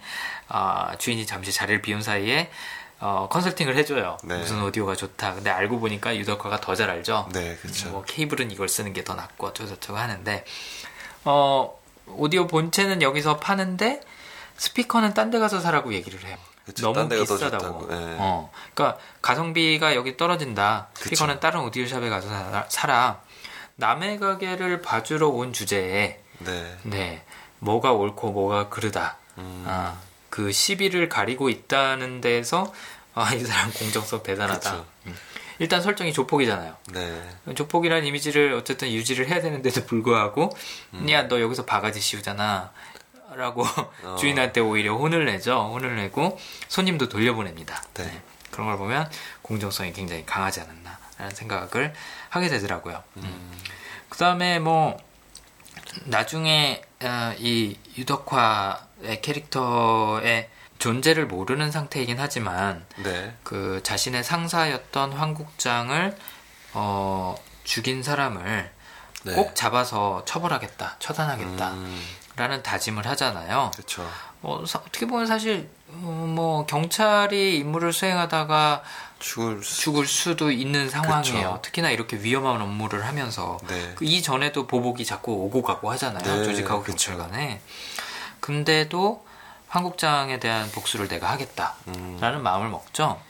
[0.48, 2.50] 어, 주인이 잠시 자리를 비운 사이에
[3.00, 4.16] 어, 컨설팅을 해줘요.
[4.24, 4.38] 네.
[4.38, 5.34] 무슨 오디오가 좋다.
[5.34, 7.28] 근데 알고 보니까 유덕화가 더 잘 알죠.
[7.32, 7.90] 네, 그렇죠.
[7.90, 10.44] 뭐 케이블은 이걸 쓰는 게 더 낫고 어쩌고저쩌고 하는데
[11.24, 14.00] 어, 오디오 본체는 여기서 파는데
[14.56, 16.36] 스피커는 딴 데 가서 사라고 얘기를 해요.
[16.68, 17.88] 그치, 너무 비싸다고.
[17.88, 18.16] 네.
[18.18, 20.88] 어, 그러니까 가성비가 여기 떨어진다.
[21.00, 21.40] 그쵸.
[21.40, 22.28] 다른 오디오샵에 가서
[22.68, 23.20] 사라.
[23.76, 26.76] 남의 가게를 봐주러 온 주제에 네.
[26.82, 27.24] 네.
[27.60, 29.16] 뭐가 옳고 뭐가 그르다.
[29.38, 29.64] 음.
[29.66, 29.96] 아,
[30.28, 32.70] 그 시비를 가리고 있다는 데에서
[33.14, 34.84] 아, 이 사람 공정성 대단하다.
[35.06, 35.16] 음.
[35.60, 36.76] 일단 설정이 조폭이잖아요.
[36.92, 37.22] 네.
[37.54, 40.50] 조폭이라는 이미지를 어쨌든 유지를 해야 되는데도 불구하고
[40.94, 41.10] 음.
[41.10, 42.70] 야 너 여기서 바가지 씌우잖아.
[43.34, 43.64] 라고
[44.04, 44.16] 어.
[44.20, 45.70] 주인한테 오히려 혼을 내죠.
[45.72, 46.38] 혼을 내고
[46.68, 47.82] 손님도 돌려보냅니다.
[47.94, 48.04] 네.
[48.04, 48.22] 네.
[48.50, 49.10] 그런 걸 보면
[49.42, 51.92] 공정성이 굉장히 강하지 않았나라는 생각을
[52.30, 53.02] 하게 되더라고요.
[53.18, 53.22] 음.
[53.24, 53.58] 음.
[54.08, 54.96] 그 다음에 뭐
[56.04, 63.34] 나중에 어, 이 유덕화의 캐릭터의 존재를 모르는 상태이긴 하지만 네.
[63.42, 66.16] 그 자신의 상사였던 황국장을
[66.74, 68.70] 어, 죽인 사람을
[69.24, 69.32] 네.
[69.34, 71.70] 꼭 잡아서 처벌하겠다, 처단하겠다.
[71.72, 72.00] 음.
[72.38, 73.72] 라는 다짐을 하잖아요.
[73.74, 74.08] 그렇죠.
[74.42, 78.82] 어, 어떻게 보면 사실 어, 뭐 경찰이 임무를 수행하다가
[79.18, 81.48] 죽을, 죽을 수도 있는 상황이에요.
[81.54, 81.62] 그쵸.
[81.62, 83.92] 특히나 이렇게 위험한 업무를 하면서 네.
[83.96, 86.22] 그 이전에도 보복이 자꾸 오고 가고 하잖아요.
[86.22, 87.60] 네, 조직하고 경찰 간에.
[88.38, 89.26] 근데도
[89.66, 92.42] 한국장에 대한 복수를 내가 하겠다라는 음.
[92.42, 93.20] 마음을 먹죠.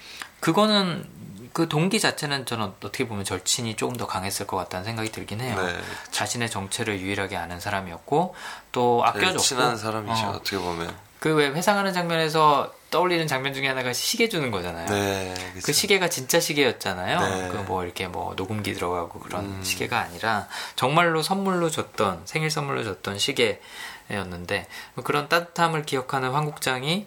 [0.41, 1.09] 그거는
[1.53, 5.57] 그 동기 자체는 저는 어떻게 보면 절친이 조금 더 강했을 것 같다는 생각이 들긴 해요.
[5.61, 5.79] 네.
[6.11, 8.35] 자신의 정체를 유일하게 아는 사람이었고
[8.73, 10.27] 또 아껴줬고 친한 사람이죠.
[10.27, 10.33] 어.
[10.33, 14.87] 떻게 보면 그 왜 회상하는 장면에서 떠올리는 장면 중에 하나가 시계 주는 거잖아요.
[14.87, 17.21] 네, 그 시계가 진짜 시계였잖아요.
[17.21, 17.49] 네.
[17.49, 19.63] 그뭐 이렇게 뭐 녹음기 들어가고 그런 음.
[19.63, 24.69] 시계가 아니라 정말로 선물로 줬던 생일 선물로 줬던 시계였는데
[25.05, 27.07] 그런 따뜻함을 기억하는 황국장이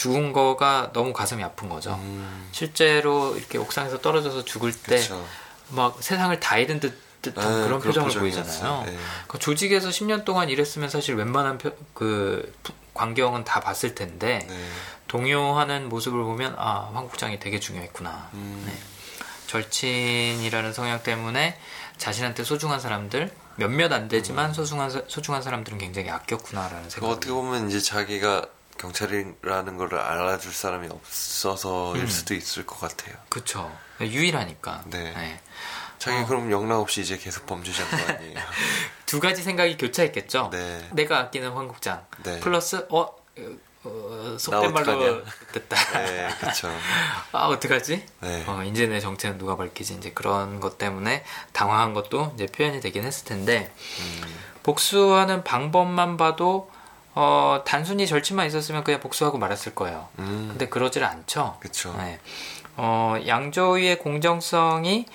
[0.00, 1.92] 죽은 거가 너무 가슴이 아픈 거죠.
[2.02, 2.48] 음.
[2.52, 4.98] 실제로 이렇게 옥상에서 떨어져서 죽을 때
[5.72, 8.84] 막 세상을 다 잃은 듯 듯한 네, 그런 표정을 보이잖아요.
[8.86, 8.96] 네.
[9.26, 12.50] 그 조직에서 10년 동안 일했으면 사실 웬만한 표, 그
[12.94, 14.68] 광경은 다 봤을 텐데 네.
[15.06, 18.30] 동요하는 모습을 보면 아 황국장이 되게 중요했구나.
[18.32, 18.62] 음.
[18.66, 18.72] 네.
[19.48, 21.58] 절친이라는 성향 때문에
[21.98, 24.54] 자신한테 소중한 사람들 몇몇 안 되지만 음.
[24.54, 27.06] 소중한 소중한 사람들은 굉장히 아꼈구나라는 생각.
[27.10, 28.46] 어떻게 보면 이제 자기가
[28.80, 32.06] 경찰이라는 걸 알아줄 사람이 없어서일 음.
[32.06, 33.14] 수도 있을 것 같아요.
[33.28, 33.70] 그쵸.
[34.00, 34.84] 유일하니까.
[34.86, 35.12] 네.
[35.12, 35.40] 네.
[35.98, 36.26] 자기 어.
[36.26, 38.38] 그럼 영락 없이 이제 계속 범죄자인 거 아니에요?
[39.04, 40.48] 두 가지 생각이 교차했겠죠.
[40.50, 40.88] 네.
[40.92, 42.06] 내가 아끼는 황국장.
[42.22, 42.40] 네.
[42.40, 43.14] 플러스 어,
[43.84, 45.76] 어 속된 말로 됐다.
[46.00, 46.68] 네, 그렇죠.
[47.32, 48.06] 아 어떡하지?
[48.20, 48.44] 네.
[48.46, 49.94] 어, 이제 내 정체는 누가 밝히지?
[49.94, 54.40] 이제 그런 것 때문에 당황한 것도 이제 표현이 되긴 했을 텐데 음.
[54.62, 56.70] 복수하는 방법만 봐도
[57.14, 60.08] 어, 단순히 절친만 있었으면 그냥 복수하고 말았을 거예요.
[60.18, 60.48] 음.
[60.50, 61.56] 근데 그러질 않죠.
[61.60, 61.94] 그쵸.
[61.98, 62.20] 네.
[62.76, 65.06] 어, 양조위의 공정성이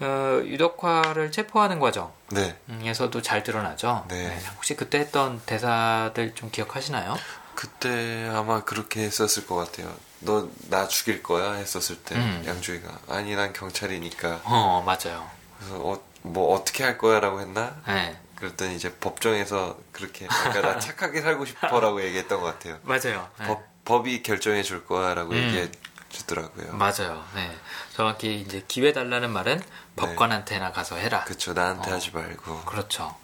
[0.00, 3.22] 어, 유덕화를 체포하는 과정에서도 네.
[3.22, 4.04] 잘 드러나죠.
[4.08, 4.28] 네.
[4.28, 4.40] 네.
[4.56, 7.16] 혹시 그때 했던 대사들 좀 기억하시나요?
[7.54, 9.92] 그때 아마 그렇게 했었을 것 같아요.
[10.20, 12.42] 너 나 죽일 거야 했었을 때 음.
[12.46, 14.40] 양조위가 아니 난 경찰이니까.
[14.44, 15.28] 어 맞아요.
[15.58, 17.76] 그래서 어, 뭐 어떻게 할 거야라고 했나?
[17.86, 18.18] 네.
[18.44, 22.78] 그랬더니 이제 법정에서 그렇게 나 착하게 살고 싶어라고 얘기했던 것 같아요.
[22.82, 23.28] 맞아요.
[23.38, 23.46] 네.
[23.46, 25.36] 법, 법이 결정해 줄 거야라고 음.
[25.36, 25.70] 얘기해
[26.10, 26.74] 주더라고요.
[26.74, 27.24] 맞아요.
[27.34, 27.50] 네.
[27.94, 29.66] 정확히 이제 기회 달라는 말은 네.
[29.96, 31.24] 법관한테나 가서 해라.
[31.24, 31.54] 그렇죠.
[31.54, 31.94] 나한테 어.
[31.94, 32.62] 하지 말고.
[32.62, 33.14] 그렇죠.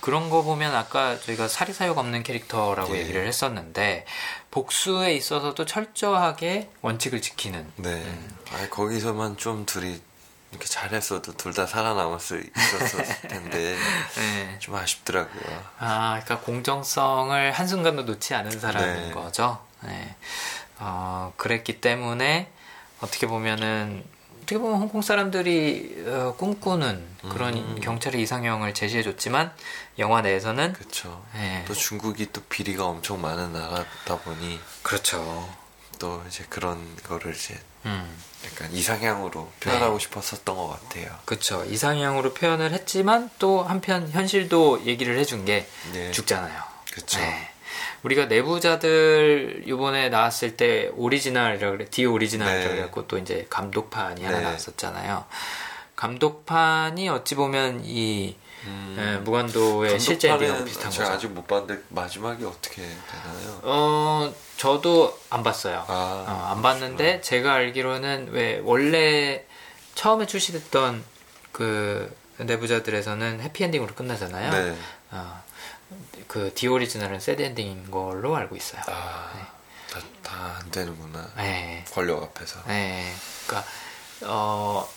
[0.00, 3.00] 그런 거 보면 아까 저희가 사리사욕 없는 캐릭터라고 네.
[3.00, 4.06] 얘기를 했었는데
[4.50, 7.72] 복수에 있어서도 철저하게 원칙을 지키는.
[7.76, 7.94] 네.
[7.94, 8.36] 음.
[8.52, 10.00] 아 거기서만 좀 둘이
[10.50, 13.76] 이렇게 잘했어도 둘 다 살아남을 수 있었을 텐데
[14.16, 14.56] 네.
[14.58, 15.64] 좀 아쉽더라고요.
[15.78, 19.12] 아, 그러니까 공정성을 한 순간도 놓지 않은 사람인 네.
[19.12, 19.62] 거죠.
[19.82, 20.14] 네.
[20.78, 22.50] 어, 그랬기 때문에
[23.00, 24.04] 어떻게 보면은
[24.38, 27.80] 어떻게 보면 홍콩 사람들이 어, 꿈꾸는 그런 음.
[27.82, 29.52] 경찰의 이상형을 제시해줬지만
[29.98, 31.22] 영화 내에서는 그렇죠.
[31.34, 31.64] 네.
[31.68, 35.48] 또 중국이 또 비리가 엄청 많은 나라다 보니 그렇죠.
[35.98, 38.16] 또 이제 그런 거를 이제 음.
[38.58, 40.04] 약간 이상향으로 표현하고 네.
[40.04, 41.10] 싶었었던 것 같아요.
[41.24, 41.64] 그렇죠.
[41.64, 46.10] 이상향으로 표현을 했지만 또 한편 현실도 얘기를 해준 게 네.
[46.10, 46.60] 죽잖아요.
[46.92, 47.20] 그렇죠.
[47.20, 47.50] 네.
[48.02, 52.68] 우리가 내부자들 이번에 나왔을 때 오리지널이라고 그래, 디 오리지널이라고 네.
[52.68, 54.44] 그래갖고 또 이제 감독판이 하나 네.
[54.44, 55.24] 나왔었잖아요.
[55.96, 61.16] 감독판이 어찌 보면 이 음, 예, 무간도의 실제 엔딩하고 비슷한 제가 거죠.
[61.16, 63.60] 아직 못 봤는데 마지막이 어떻게 되나요?
[63.62, 65.84] 어 저도 안 봤어요.
[65.86, 67.20] 아, 어, 안 봤는데 아.
[67.20, 69.44] 제가 알기로는 왜 원래
[69.94, 71.04] 처음에 출시됐던
[71.52, 74.50] 그 내부자들에서는 해피엔딩으로 끝나잖아요.
[74.50, 74.76] 네.
[75.10, 75.42] 어,
[76.26, 78.82] 그 디오리지널은 새드 엔딩인 걸로 알고 있어요.
[78.86, 80.00] 아, 네.
[80.22, 81.30] 다안 되는구나.
[81.36, 81.84] 네.
[81.92, 82.60] 권력 앞에서.
[82.66, 83.12] 네.
[83.46, 83.68] 그러니까
[84.22, 84.88] 어.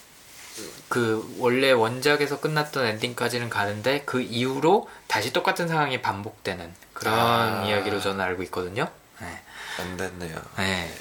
[0.89, 7.65] 그 원래 원작에서 끝났던 엔딩까지는 가는데 그 이후로 다시 똑같은 상황이 반복되는 그런 아.
[7.65, 8.89] 이야기로 저는 알고 있거든요.
[9.21, 9.41] 네.
[9.80, 10.41] 안 됐네요.
[10.58, 10.91] 네.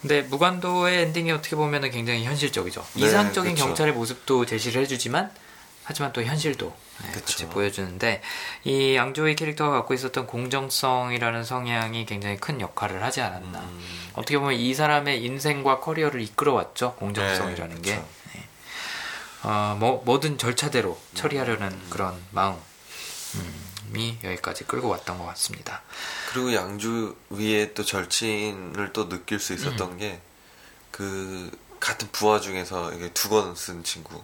[0.00, 2.84] 근데 무간도의 엔딩이 어떻게 보면 굉장히 현실적이죠.
[2.94, 3.66] 네, 이상적인 그쵸.
[3.66, 5.30] 경찰의 모습도 제시를 해주지만
[5.84, 8.22] 하지만 또 현실도 네, 같이 보여주는데
[8.64, 13.60] 이 양조위 캐릭터가 갖고 있었던 공정성이라는 성향이 굉장히 큰 역할을 하지 않았나.
[13.60, 14.10] 음.
[14.14, 16.94] 어떻게 보면 이 사람의 인생과 커리어를 이끌어왔죠.
[16.94, 18.02] 공정성이라는 네, 게.
[19.42, 19.48] 네.
[19.48, 21.86] 어, 뭐, 모든 절차대로 처리하려는 음.
[21.90, 22.56] 그런 마음.
[23.96, 25.82] 이 여기까지 끌고 왔던 것 같습니다.
[26.32, 30.20] 그리고 양주 위에 또 절친을 또 느낄 수 있었던 음.
[30.92, 31.50] 게그
[31.80, 34.22] 같은 부하 중에서 이게 두 권 쓴 친구.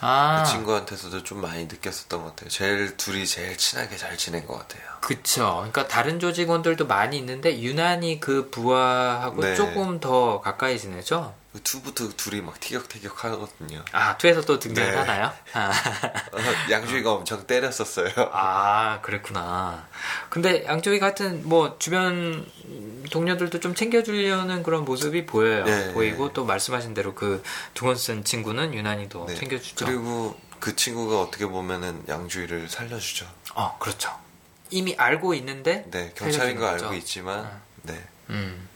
[0.00, 0.42] 아.
[0.44, 2.48] 그 친구한테서도 좀 많이 느꼈었던 것 같아요.
[2.50, 4.82] 제일 둘이 제일 친하게 잘 지낸 것 같아요.
[5.00, 5.54] 그쵸.
[5.56, 9.54] 그러니까 다른 조직원들도 많이 있는데 유난히 그 부하하고 네.
[9.56, 11.34] 조금 더 가까이 지내죠.
[11.60, 13.84] 투부터 둘이 막 티격태격 하거든요.
[13.92, 14.96] 아, 투에서 또 등장을 네.
[14.96, 15.32] 하나요?
[15.52, 15.72] 아.
[16.70, 18.10] 양주이가 엄청 때렸었어요.
[18.32, 19.86] 아, 그랬구나.
[20.30, 22.46] 근데 양주이 같은 뭐 주변
[23.10, 25.64] 동료들도 좀 챙겨주려는 그런 모습이 보여요.
[25.64, 25.92] 네.
[25.92, 27.42] 보이고 또 말씀하신 대로 그
[27.74, 29.34] 두건 쓴 친구는 유난히도 네.
[29.34, 29.84] 챙겨주죠.
[29.84, 33.26] 그리고 그 친구가 어떻게 보면은 양주이를 살려주죠.
[33.54, 34.16] 어, 그렇죠.
[34.70, 37.60] 이미 알고 있는데 네, 경찰인 거 알고 있지만 어.
[37.82, 38.02] 네.
[38.30, 38.68] 음.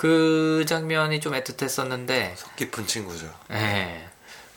[0.00, 3.30] 그 장면이 좀 애틋했었는데 속 깊은 친구죠.
[3.50, 4.08] 네.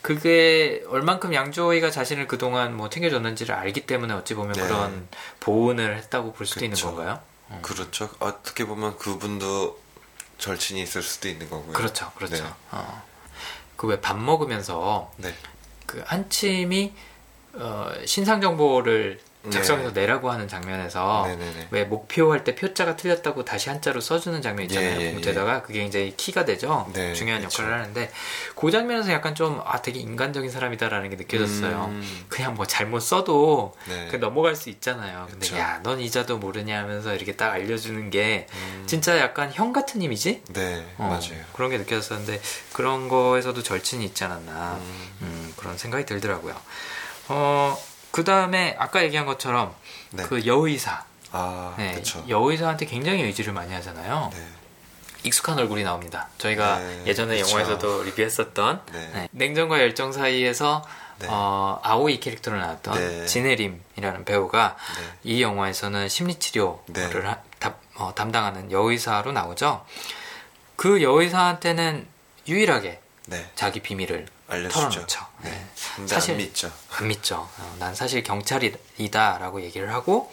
[0.01, 4.61] 그게 얼만큼 양조이가 자신을 그동안 뭐 챙겨줬는지를 알기 때문에 어찌 보면 네.
[4.61, 5.09] 그런
[5.41, 6.87] 보온을 했다고 볼 수도 그렇죠.
[6.87, 7.21] 있는 건가요?
[7.51, 7.59] 음.
[7.61, 8.09] 그렇죠.
[8.19, 9.81] 어떻게 보면 그분도
[10.37, 11.73] 절친이 있을 수도 있는 거고요.
[11.73, 12.41] 그렇죠, 그렇죠.
[12.41, 12.49] 네.
[12.71, 13.03] 어.
[13.75, 15.35] 그왜 밥 먹으면서 네.
[15.85, 16.93] 그 한침이
[17.55, 20.01] 어, 신상 정보를 작성해서 네.
[20.01, 21.67] 내라고 하는 장면에서 네네네.
[21.71, 25.01] 왜 목표할 때 표자가 틀렸다고 다시 한자로 써주는 장면 있잖아요.
[25.01, 25.61] 예, 예, 봉투에다가 예.
[25.61, 26.89] 그게 이제 키가 되죠.
[26.93, 27.63] 네, 중요한 그쵸.
[27.63, 28.11] 역할을 하는데
[28.55, 31.85] 그 장면에서 약간 좀 아 되게 인간적인 사람이다라는 게 느껴졌어요.
[31.85, 32.25] 음.
[32.29, 34.07] 그냥 뭐 잘못 써도 네.
[34.09, 35.27] 그 넘어갈 수 있잖아요.
[35.29, 38.83] 근데 야넌 이자도 모르냐 하면서 이렇게 딱 알려주는 게 음.
[38.85, 40.41] 진짜 약간 형 같은 이미지?
[40.53, 41.43] 네 어, 맞아요.
[41.53, 42.41] 그런 게 느껴졌었는데
[42.73, 45.11] 그런 거에서도 절친이 있지 않았나 음.
[45.21, 46.55] 음 그런 생각이 들더라고요.
[47.29, 47.77] 어.
[48.13, 49.73] 그 다음에 아까 얘기한 것처럼
[50.11, 50.21] 네.
[50.23, 51.03] 그 여의사.
[51.31, 51.99] 아, 네,
[52.29, 54.29] 여의사한테 굉장히 의지를 많이 하잖아요.
[54.31, 54.47] 네.
[55.23, 56.29] 익숙한 얼굴이 나옵니다.
[56.37, 57.49] 저희가 네, 예전에 그쵸.
[57.49, 59.11] 영화에서도 리뷰했었던 네.
[59.13, 59.29] 네.
[59.31, 60.85] 냉정과 열정 사이에서
[61.17, 61.27] 네.
[61.27, 63.25] 어, 아오이 캐릭터로 나왔던 네.
[63.25, 64.77] 진혜림이라는 배우가
[65.23, 69.83] 이 영화에서는 심리치료를 하, 다, 어, 담당하는 여의사로 나오죠.
[70.75, 72.05] 그 여의사한테는
[72.47, 72.99] 유일하게
[73.55, 75.25] 자기 비밀을 알려주죠.
[75.41, 75.49] 네.
[75.97, 76.07] 네.
[76.07, 76.71] 사실 안 믿죠.
[76.91, 77.35] 안 믿죠.
[77.57, 80.31] 어, 난 사실 경찰이다라고 얘기를 하고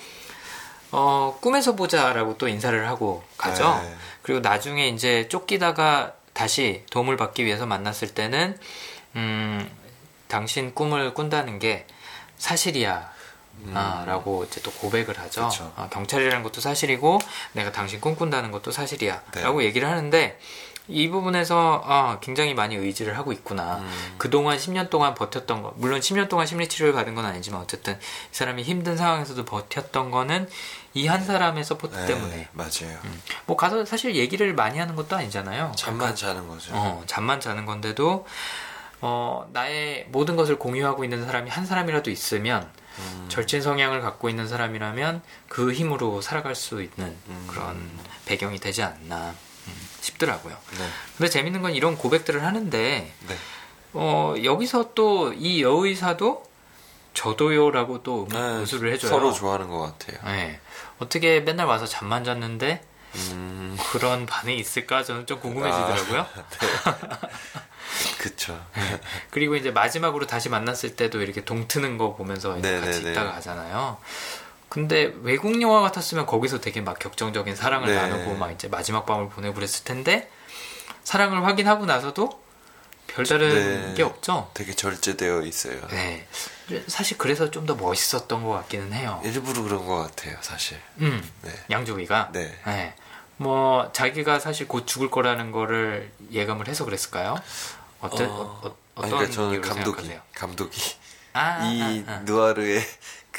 [0.92, 3.81] 어, 꿈에서 보자라고 또 인사를 하고 가죠.
[3.83, 3.94] 네.
[4.23, 8.59] 그리고 나중에 이제 쫓기다가 다시 도움을 받기 위해서 만났을 때는
[9.16, 9.70] 음,
[10.29, 11.87] 당신 꿈을 꾼다는 게
[12.38, 13.20] 사실이야.
[13.62, 13.73] 음.
[13.77, 15.51] 아, 라고 이제 또 고백을 하죠.
[15.77, 17.18] 아, 경찰이라는 것도 사실이고
[17.53, 19.23] 내가 당신 꿈꾼다는 것도 사실이야.
[19.35, 19.42] 네.
[19.42, 20.38] 라고 얘기를 하는데
[20.90, 23.76] 이 부분에서 아, 굉장히 많이 의지를 하고 있구나.
[23.79, 24.14] 음.
[24.18, 28.35] 그동안 10년 동안 버텼던 거, 물론 10년 동안 심리 치료를 받은 건 아니지만 어쨌든 이
[28.35, 30.48] 사람이 힘든 상황에서도 버텼던 거는
[30.94, 32.48] 이 한 사람의 support 네, 때문에.
[32.53, 32.98] 맞아요.
[33.05, 33.22] 음.
[33.46, 35.72] 뭐 가서 사실 얘기를 많이 하는 것도 아니잖아요.
[35.76, 36.72] 잠만 자는 거죠.
[36.74, 38.26] 어, 잠만 자는 건데도
[39.00, 43.26] 어, 나의 모든 것을 공유하고 있는 사람이 한 사람이라도 있으면 음.
[43.29, 47.44] 절친 성향을 갖고 있는 사람이라면 그 힘으로 살아갈 수 있는 음.
[47.48, 47.90] 그런
[48.26, 49.35] 배경이 되지 않나.
[50.00, 50.56] 싶더라고요.
[50.78, 50.88] 네.
[51.16, 53.37] 근데 재밌는 건 이런 고백들을 하는데 네.
[53.92, 56.44] 어, 여기서 또 이 여의사도
[57.14, 59.11] 저도요라고 또 네, 무술을 해줘요.
[59.11, 60.18] 서로 좋아하는 것 같아요.
[60.24, 60.61] 네.
[60.98, 62.83] 어떻게 맨날 와서 잠만 잤는데
[63.33, 63.76] 음...
[63.90, 66.20] 그런 반응이 있을까 저는 좀 궁금해지더라고요.
[66.20, 67.28] 아, 네.
[68.18, 68.59] 그쵸.
[68.76, 69.00] 네.
[69.30, 73.98] 그리고 이제 마지막으로 다시 만났을 때도 이렇게 동트는 거 보면서 같이 네, 네, 있다가 가잖아요.
[74.70, 77.96] 근데 외국 영화 같았으면 거기서 되게 막 격정적인 사랑을 네.
[77.96, 80.30] 나누고 막 이제 마지막 밤을 보내고 그랬을 텐데
[81.04, 82.40] 사랑을 확인하고 나서도
[83.09, 83.94] 별다른 네.
[83.94, 84.50] 게 없죠.
[84.54, 85.80] 되게 절제되어 있어요.
[85.88, 86.26] 네.
[86.87, 89.20] 사실 그래서 좀 더 멋있었던 것 같기는 해요.
[89.24, 90.78] 일부러 그런 것 같아요, 사실.
[90.98, 91.28] 음.
[91.42, 91.52] 네.
[91.68, 92.30] 양조기가.
[92.33, 92.56] 네.
[92.64, 92.94] 네.
[93.37, 97.37] 뭐 자기가 사실 곧 죽을 거라는 거를 예감을 해서 그랬을까요?
[98.00, 98.61] 어때, 어...
[98.62, 100.20] 어, 어 떤 그러니까 저는 감독이 생각하세요?
[100.35, 100.80] 감독이
[101.33, 102.18] 아, 이 아, 아.
[102.20, 102.83] 누아르의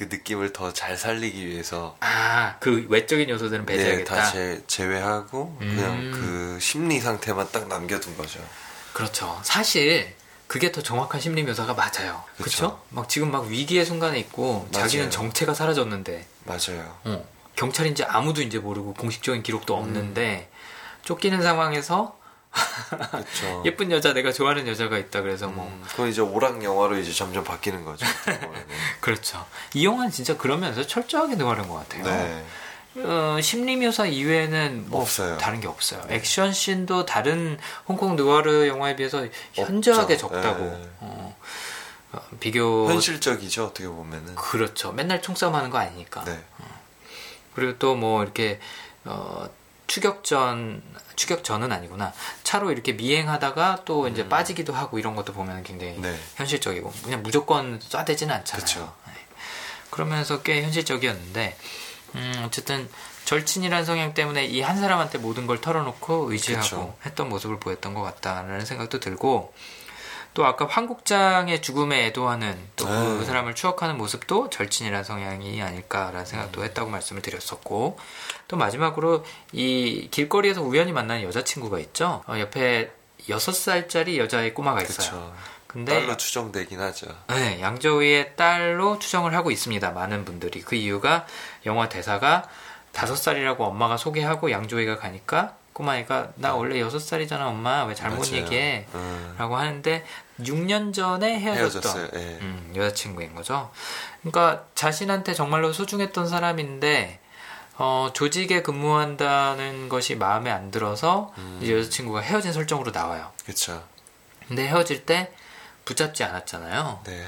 [0.01, 4.15] 그 느낌을 더 잘 살리기 위해서 아 그 외적인 요소들은 배제하겠다.
[4.15, 5.75] 네, 다 제, 제외하고 음.
[5.75, 8.39] 그냥 그 심리 상태만 딱 남겨둔 거죠.
[8.93, 9.39] 그렇죠.
[9.43, 10.13] 사실
[10.47, 12.23] 그게 더 정확한 심리 묘사가 맞아요.
[12.37, 12.81] 그렇죠?
[12.89, 14.85] 막 지금 막 위기의 순간에 있고 맞아요.
[14.87, 16.97] 자기는 정체가 사라졌는데 맞아요.
[17.05, 17.23] 어,
[17.55, 20.57] 경찰인지 아무도 이제 모르고 공식적인 기록도 없는데 음.
[21.05, 22.19] 쫓기는 상황에서
[23.65, 27.43] 예쁜 여자 내가 좋아하는 여자가 있다 그래서 뭐 음, 그건 이제 오락 영화로 이제 점점
[27.43, 28.05] 바뀌는 거죠.
[28.99, 29.45] 그렇죠.
[29.73, 32.03] 이 영화는 진짜 그러면서 철저하게 느와르는 것 같아요.
[32.03, 32.45] 네.
[32.97, 35.37] 어, 심리 묘사 이외에는 뭐 없어요.
[35.37, 36.01] 다른 게 없어요.
[36.07, 36.15] 네.
[36.15, 40.27] 액션 씬도 다른 홍콩 느와르 영화에 비해서 현저하게 없죠.
[40.27, 40.63] 적다고.
[40.65, 40.89] 네.
[40.99, 41.37] 어,
[42.11, 44.35] 어, 비교 현실적이죠 어떻게 보면은.
[44.35, 44.91] 그렇죠.
[44.91, 46.25] 맨날 총싸움하는 거 아니니까.
[46.25, 46.37] 네.
[46.59, 46.65] 어.
[47.55, 48.59] 그리고 또 뭐 이렇게
[49.05, 49.47] 어,
[49.91, 50.81] 추격전
[51.17, 54.29] 추격전은 아니구나 차로 이렇게 미행하다가 또 이제 음.
[54.29, 56.17] 빠지기도 하고 이런 것도 보면 굉장히 네.
[56.35, 58.65] 현실적이고 그냥 무조건 쏴대지는 않잖아요.
[58.65, 58.93] 그쵸.
[59.07, 59.13] 네.
[59.89, 61.57] 그러면서 꽤 현실적이었는데
[62.15, 62.89] 음, 어쨌든
[63.25, 66.97] 절친이라는 성향 때문에 이 한 사람한테 모든 걸 털어놓고 의지하고 그쵸.
[67.05, 69.53] 했던 모습을 보였던 것 같다라는 생각도 들고
[70.33, 73.25] 또 아까 황국장의 죽음에 애도하는 또그 네.
[73.25, 76.65] 사람을 추억하는 모습도 절친이라는 성향이 아닐까라는 생각도 음.
[76.65, 77.99] 했다고 말씀을 드렸었고
[78.47, 82.23] 또 마지막으로 이 길거리에서 우연히 만난 여자친구가 있죠.
[82.27, 82.91] 어, 옆에
[83.27, 84.95] 6살짜리 여자의 꼬마가 있어요.
[84.95, 85.33] 그쵸.
[85.67, 87.07] 근데 딸로 추정되긴 하죠.
[87.27, 89.91] 네, 양조위의 딸로 추정을 하고 있습니다.
[89.91, 91.25] 많은 분들이 그 이유가
[91.65, 92.43] 영화 대사가
[92.91, 98.35] 다섯 살이라고 엄마가 소개하고 양조위가 가니까 꼬마애가 나 원래 여섯 살이잖아 엄마 왜 잘못 맞아요.
[98.43, 98.87] 얘기해?
[98.93, 99.35] 음.
[99.37, 100.05] 라고 하는데
[100.41, 102.17] 6년 전에 헤어졌던 예.
[102.41, 103.71] 음, 여자친구인 거죠.
[104.21, 107.19] 그러니까 자신한테 정말로 소중했던 사람인데
[107.77, 111.59] 어, 조직에 근무한다는 것이 마음에 안 들어서 음.
[111.61, 113.31] 이제 여자친구가 헤어진 설정으로 나와요.
[113.43, 113.83] 그렇죠.
[114.47, 115.31] 근데 헤어질 때
[115.85, 116.99] 붙잡지 않았잖아요.
[117.05, 117.25] 네.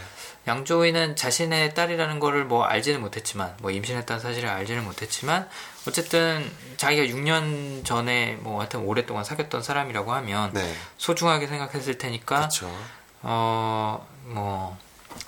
[0.47, 5.47] 양조위는 자신의 딸이라는 거를 뭐 알지는 못했지만 뭐 임신했다는 사실을 알지는 못했지만
[5.87, 10.75] 어쨌든 자기가 6년 전에 뭐 하여튼 오랫동안 사귀었던 사람이라고 하면 네.
[10.97, 12.49] 소중하게 생각했을 테니까
[13.21, 14.77] 어뭐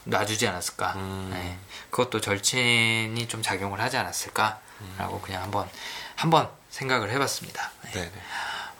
[0.04, 1.30] 놔주지 않았을까 음.
[1.32, 1.58] 네.
[1.90, 5.22] 그것도 절친이 좀 작용을 하지 않았을까라고 음.
[5.22, 5.70] 그냥 한번
[6.16, 7.72] 한번 생각을 해봤습니다.
[7.94, 8.12] 네.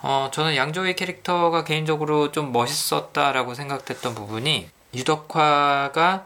[0.02, 6.26] 어, 저는 양조위 캐릭터가 개인적으로 좀 멋있었다라고 생각됐던 부분이 유덕화가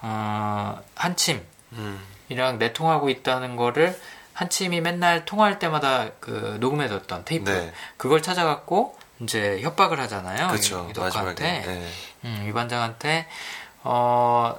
[0.00, 2.58] 어, 한침이랑 음.
[2.58, 3.98] 내통하고 있다는 거를
[4.32, 7.72] 한침이 맨날 통화할 때마다 그 녹음해뒀던 테이프 네.
[7.96, 10.48] 그걸 찾아갖고 이제 협박을 하잖아요.
[10.48, 10.86] 그렇죠.
[10.90, 11.88] 유덕화한테 네.
[12.24, 13.26] 음, 유반장한테
[13.82, 14.56] 어.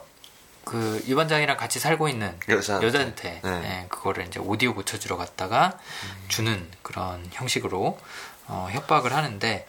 [0.66, 3.60] 그 유반장이랑 같이 살고 있는 여자한테, 여자한테 네.
[3.60, 6.26] 네, 그거를 이제 오디오 고쳐주러 갔다가 음.
[6.28, 8.00] 주는 그런 형식으로
[8.48, 9.68] 어, 협박을 하는데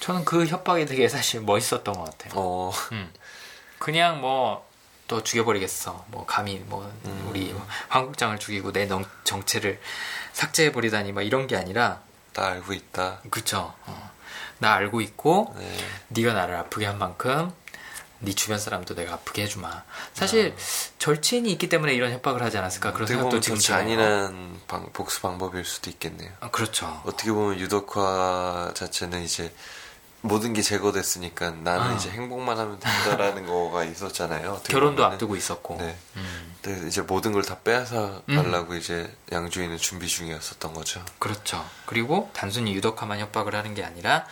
[0.00, 2.32] 저는 그 협박이 되게 사실 멋있었던 것 같아요.
[2.36, 2.72] 어.
[2.92, 3.12] 음.
[3.78, 4.66] 그냥 뭐
[5.08, 6.04] 또 죽여버리겠어.
[6.08, 7.26] 뭐 감히 뭐 음.
[7.30, 7.54] 우리
[7.88, 8.88] 황국장을 죽이고 내
[9.24, 9.80] 정체를
[10.32, 12.00] 삭제해버리다니 막 이런 게 아니라
[12.34, 13.20] 나 알고 있다.
[13.30, 13.74] 그쵸.
[13.86, 14.10] 어.
[14.58, 15.76] 나 알고 있고 네.
[16.08, 17.52] 네가 나를 아프게 한 만큼
[18.18, 19.84] 네 주변 사람도 내가 아프게 해주마.
[20.12, 20.60] 사실 아.
[20.98, 25.90] 절친이 있기 때문에 이런 협박을 하지 않았을까 그런 생각도 지금 잔인한 방, 복수 방법일 수도
[25.90, 26.32] 있겠네요.
[26.40, 27.02] 아, 그렇죠.
[27.04, 29.52] 어떻게 보면 유덕화 자체는 이제
[30.26, 31.96] 모든 게 제거됐으니까 나는 어.
[31.96, 34.60] 이제 행복만 하면 된다라는 거가 있었잖아요.
[34.64, 35.12] 결혼도 보면은.
[35.14, 35.76] 앞두고 있었고.
[35.78, 35.96] 네.
[36.16, 36.56] 음.
[36.62, 38.78] 근데 이제 모든 걸 다 빼앗아 달라고 음.
[38.78, 41.04] 이제 양주인은 준비 중이었었던 거죠.
[41.18, 41.64] 그렇죠.
[41.86, 44.26] 그리고 단순히 유덕화만 협박을 하는 게 아니라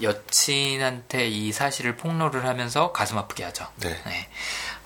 [0.00, 3.66] 여친한테 이 사실을 폭로를 하면서 가슴 아프게 하죠.
[3.76, 4.00] 네.
[4.04, 4.28] 네.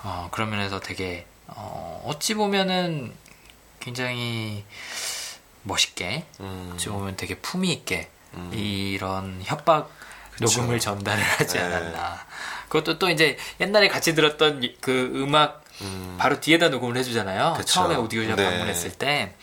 [0.02, 3.14] 어, 그런 면에서 되게 어, 어찌 보면은
[3.80, 4.64] 굉장히
[5.62, 6.72] 멋있게, 음.
[6.74, 8.50] 어찌 보면 되게 품위 있게 음.
[8.52, 9.90] 이런 협박
[10.38, 10.60] 그쵸.
[10.60, 11.60] 녹음을 전달을 하지 네.
[11.64, 12.26] 않았나.
[12.68, 16.16] 그것도 또 이제 옛날에 같이 들었던 그 음악 음.
[16.18, 17.54] 바로 뒤에다 녹음을 해주잖아요.
[17.56, 17.66] 그쵸.
[17.66, 18.44] 처음에 오디오샵 네.
[18.44, 19.34] 방문했을 때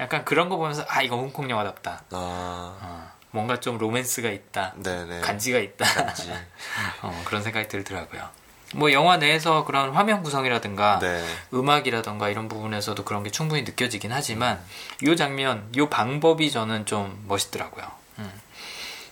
[0.00, 2.02] 약간 그런 거 보면서 아 이거 홍콩 영화답다.
[2.10, 2.78] 아.
[2.80, 4.74] 어, 뭔가 좀 로맨스가 있다.
[4.76, 5.20] 네네.
[5.20, 5.84] 간지가 있다.
[5.84, 6.32] 간지.
[7.02, 8.28] 어, 그런 생각이 들더라고요.
[8.74, 11.24] 뭐 영화 내에서 그런 화면 구성이라든가 네.
[11.54, 14.60] 음악이라든가 이런 부분에서도 그런 게 충분히 느껴지긴 하지만
[15.02, 17.84] 이 장면, 이 방법이 저는 좀 멋있더라고요.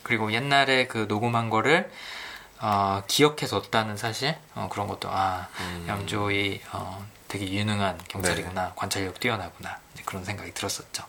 [0.04, 0.06] 음.
[0.06, 1.90] 그리고 옛날에 그 녹음한 거를
[2.60, 5.86] 어, 기억해뒀다는 사실 어, 그런 것도 아 음.
[5.88, 8.72] 양조이 어, 되게 유능한 경찰이구나 네.
[8.76, 11.04] 관찰력 뛰어나구나 그런 생각이 들었었죠.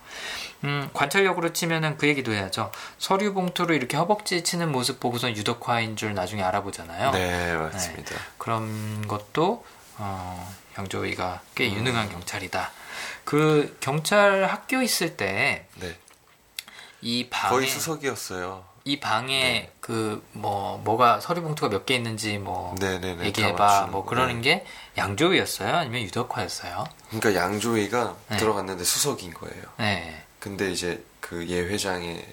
[0.64, 2.72] 음, 관찰력으로 치면은 그 얘기도 해야죠.
[2.98, 7.12] 서류 봉투로 이렇게 허벅지 치는 모습 보고선 유덕화인 줄 나중에 알아보잖아요.
[7.12, 8.16] 네 맞습니다.
[8.16, 9.66] 네, 그런 것도
[9.98, 11.76] 어, 양조위가 꽤 음.
[11.76, 12.72] 유능한 경찰이다.
[13.24, 15.96] 그 경찰 학교 있을 때 네.
[17.02, 18.75] 이 방에 거의 수석이었어요.
[18.88, 19.72] 이 방에 네.
[19.82, 24.60] 그뭐 뭐가 서류 봉투가 몇 개 있는지 뭐 네네네, 얘기해봐 뭐 그러는 네.
[24.60, 24.66] 게
[24.96, 26.84] 양조위였어요 아니면 유덕화였어요?
[27.10, 28.38] 그러니까 양조위가 네.
[28.38, 29.64] 들어갔는데 수석인 거예요.
[29.78, 30.24] 네.
[30.40, 32.24] 근데 이제 그 예 회장의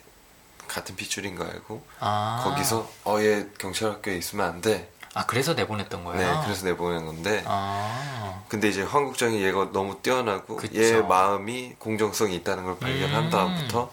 [0.68, 2.42] 같은 핏줄인 거 알고 아.
[2.44, 4.90] 거기서 어얘 경찰학교에 있으면 안 돼.
[5.14, 6.20] 아 그래서 내보냈던 거예요?
[6.34, 7.42] 네, 그래서 내보낸 건데.
[7.46, 8.42] 아.
[8.48, 10.78] 근데 이제 황국장이 얘가 너무 뛰어나고 그쵸.
[10.82, 13.30] 얘 마음이 공정성이 있다는 걸 발견한 음.
[13.30, 13.90] 다음부터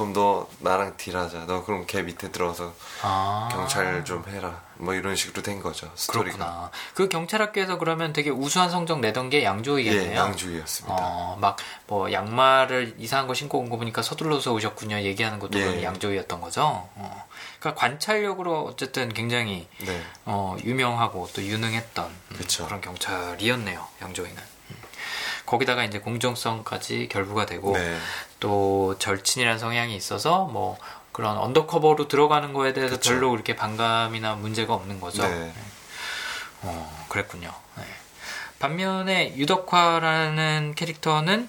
[0.00, 1.44] 그럼 너 나랑 딜하자.
[1.46, 2.72] 너 그럼 걔 밑에 들어서
[3.02, 4.62] 아~ 경찰 좀 해라.
[4.76, 5.92] 뭐 이런 식으로 된 거죠.
[5.94, 6.36] 스토리가.
[6.38, 6.70] 그렇구나.
[6.94, 10.10] 그 경찰 학교에서 그러면 되게 우수한 성적 내던 게 양조위겠네요.
[10.12, 10.96] 예, 양조위였습니다.
[10.98, 11.38] 어,
[11.86, 15.00] 막뭐 양말을 이상한 거 신고 온 거 보니까 서둘러서 오셨군요.
[15.02, 15.82] 얘기하는 것도 예.
[15.84, 16.62] 양조위였던 거죠.
[16.94, 17.26] 어.
[17.60, 20.02] 그러니까 관찰력으로 어쨌든 굉장히 네.
[20.24, 23.86] 어, 유명하고 또 유능했던 음, 그런 경찰이었네요.
[24.00, 24.60] 양조위는.
[25.44, 27.98] 거기다가 이제 공정성까지 결부가 되고 네.
[28.40, 30.78] 또 절친이라는 성향이 있어서 뭐
[31.12, 33.10] 그런 언더커버로 들어가는 거에 대해서 그쵸.
[33.10, 35.22] 별로 그렇게 반감이나 문제가 없는 거죠.
[35.22, 35.28] 네.
[35.28, 35.52] 네.
[36.62, 37.52] 어, 그랬군요.
[37.76, 37.84] 네.
[38.58, 41.48] 반면에 유덕화라는 캐릭터는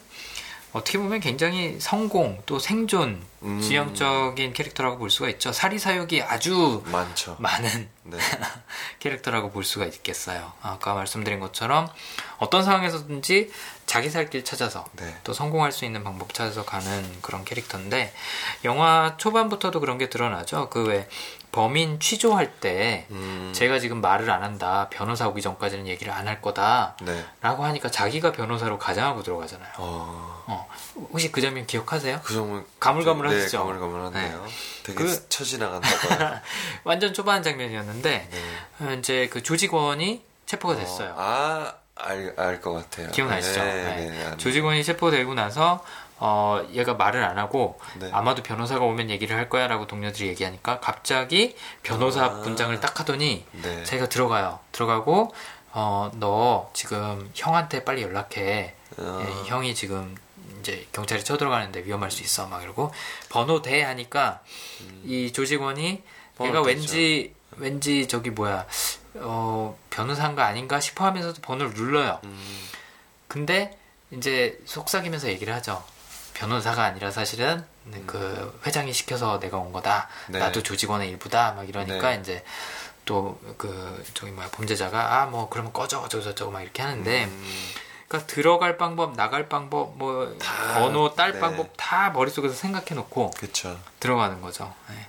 [0.73, 3.59] 어떻게 보면 굉장히 성공 또 생존 음.
[3.59, 5.51] 지형적인 캐릭터라고 볼 수가 있죠.
[5.51, 7.35] 사리사욕이 아주 많죠.
[7.39, 8.17] 많은 네.
[8.99, 10.53] 캐릭터라고 볼 수가 있겠어요.
[10.61, 11.89] 아까 말씀드린 것처럼
[12.37, 13.51] 어떤 상황에서든지
[13.87, 15.17] 자기 살 길 찾아서 네.
[15.23, 18.13] 또 성공할 수 있는 방법 찾아서 가는 그런 캐릭터인데
[18.63, 20.69] 영화 초반부터도 그런 게 드러나죠.
[20.69, 21.07] 그 왜
[21.51, 23.51] 범인 취조할 때 음.
[23.53, 27.25] 제가 지금 말을 안 한다 변호사 오기 전까지는 얘기를 안 할 거다 네.
[27.41, 30.43] 라고 하니까 자기가 변호사로 가장하고 들어가잖아요 어.
[30.47, 30.67] 어.
[30.95, 32.21] 혹시 그 장면 기억하세요?
[32.23, 33.57] 그 장면 가물가물하시죠?
[33.57, 34.51] 네, 가물가물한데요 네.
[34.83, 35.29] 되게 그...
[35.29, 36.41] 처지나간다
[36.85, 38.85] 완전 초반 장면이었는데 네.
[38.85, 41.73] 어, 이제 그 조직원이 체포가 됐어요 어.
[41.95, 43.63] 아알것 같아요 기억나시죠?
[43.63, 44.09] 네, 네.
[44.09, 44.37] 네.
[44.37, 45.83] 조직원이 체포되고 나서
[46.23, 48.07] 어, 얘가 말을 안 하고 네.
[48.13, 52.41] 아마도 변호사가 오면 얘기를 할 거야라고 동료들이 얘기하니까 갑자기 변호사 아.
[52.41, 53.83] 분장을 딱 하더니 네.
[53.83, 54.59] 자기가 들어가요.
[54.71, 55.33] 들어가고
[55.71, 58.75] 어, 너 지금 형한테 빨리 연락해.
[58.99, 59.25] 아.
[59.25, 60.15] 예, 형이 지금
[60.59, 62.45] 이제 경찰이 쳐들어가는데 위험할 수 있어.
[62.45, 62.91] 막 이러고
[63.29, 64.41] 번호 대 하니까
[64.81, 65.01] 음.
[65.03, 66.03] 이 조직원이
[66.39, 68.67] 얘가 왠지 왠지 저기 뭐야
[69.15, 72.21] 어, 변호사인가 아닌가 싶어 하면서도 번호를 눌러요.
[72.25, 72.67] 음.
[73.27, 73.75] 근데
[74.11, 75.83] 이제 속삭이면서 얘기를 하죠.
[76.41, 78.03] 변호사가 아니라 사실은 음.
[78.07, 80.07] 그 회장이 시켜서 내가 온 거다.
[80.27, 80.39] 네.
[80.39, 81.51] 나도 조직원의 일부다.
[81.53, 82.19] 막 이러니까 네.
[82.19, 82.43] 이제
[83.05, 87.47] 또 그 저기 뭐야 범죄자가 아 뭐 그러면 꺼져 저쩌고 막 이렇게 하는데 음.
[88.07, 91.39] 그러니까 들어갈 방법, 나갈 방법, 뭐 다, 번호 딸 네.
[91.39, 93.31] 방법 다 머릿속에서 생각해 놓고
[93.99, 94.73] 들어가는 거죠.
[94.89, 95.07] 네.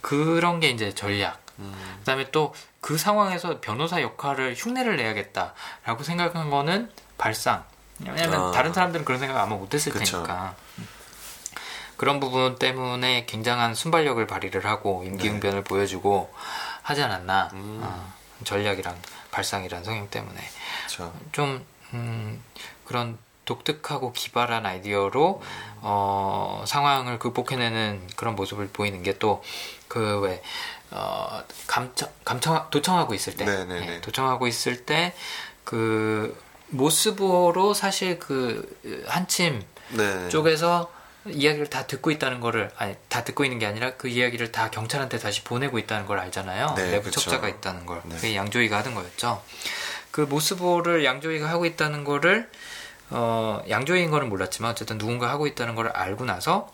[0.00, 1.40] 그런 게 이제 전략.
[1.58, 1.96] 음.
[2.00, 7.64] 그다음에 또 그 상황에서 변호사 역할을 흉내를 내야겠다라고 생각한 거는 발상.
[8.04, 8.50] 왜냐면 어.
[8.52, 10.18] 다른 사람들은 그런 생각 아마 못했을 그쵸.
[10.22, 10.54] 테니까.
[11.96, 15.64] 그런 부분 때문에 굉장한 순발력을 발휘를 하고 임기응변을 네.
[15.64, 16.32] 보여주고
[16.82, 17.80] 하지 않았나 음.
[17.82, 18.12] 어,
[18.44, 18.96] 전략이랑
[19.32, 20.40] 발상이란 성향 때문에
[20.86, 21.12] 그쵸.
[21.32, 22.40] 좀 음,
[22.84, 25.78] 그런 독특하고 기발한 아이디어로 음.
[25.80, 29.42] 어, 상황을 극복해내는 그런 모습을 보이는 게 또
[29.88, 30.42] 그왜
[30.90, 35.14] 어, 감청, 감청 도청하고 있을 때 네, 도청하고 있을 때
[35.64, 36.34] 그
[36.68, 40.28] 모습으로 사실 그 한침 네.
[40.28, 40.92] 쪽에서
[41.26, 45.18] 이야기를 다 듣고 있다는 거를 아니 다 듣고 있는 게 아니라 그 이야기를 다 경찰한테
[45.18, 46.74] 다시 보내고 있다는 걸 알잖아요.
[46.76, 47.20] 네, 내부 그쵸.
[47.20, 48.00] 첩자가 있다는 걸.
[48.04, 48.16] 네.
[48.16, 49.42] 그게 양조위가 하던 거였죠.
[50.10, 52.50] 그 모스보를 양조위가 하고 있다는 거를
[53.10, 56.72] 어 양조위인 거는 몰랐지만 어쨌든 누군가 하고 있다는 걸 알고 나서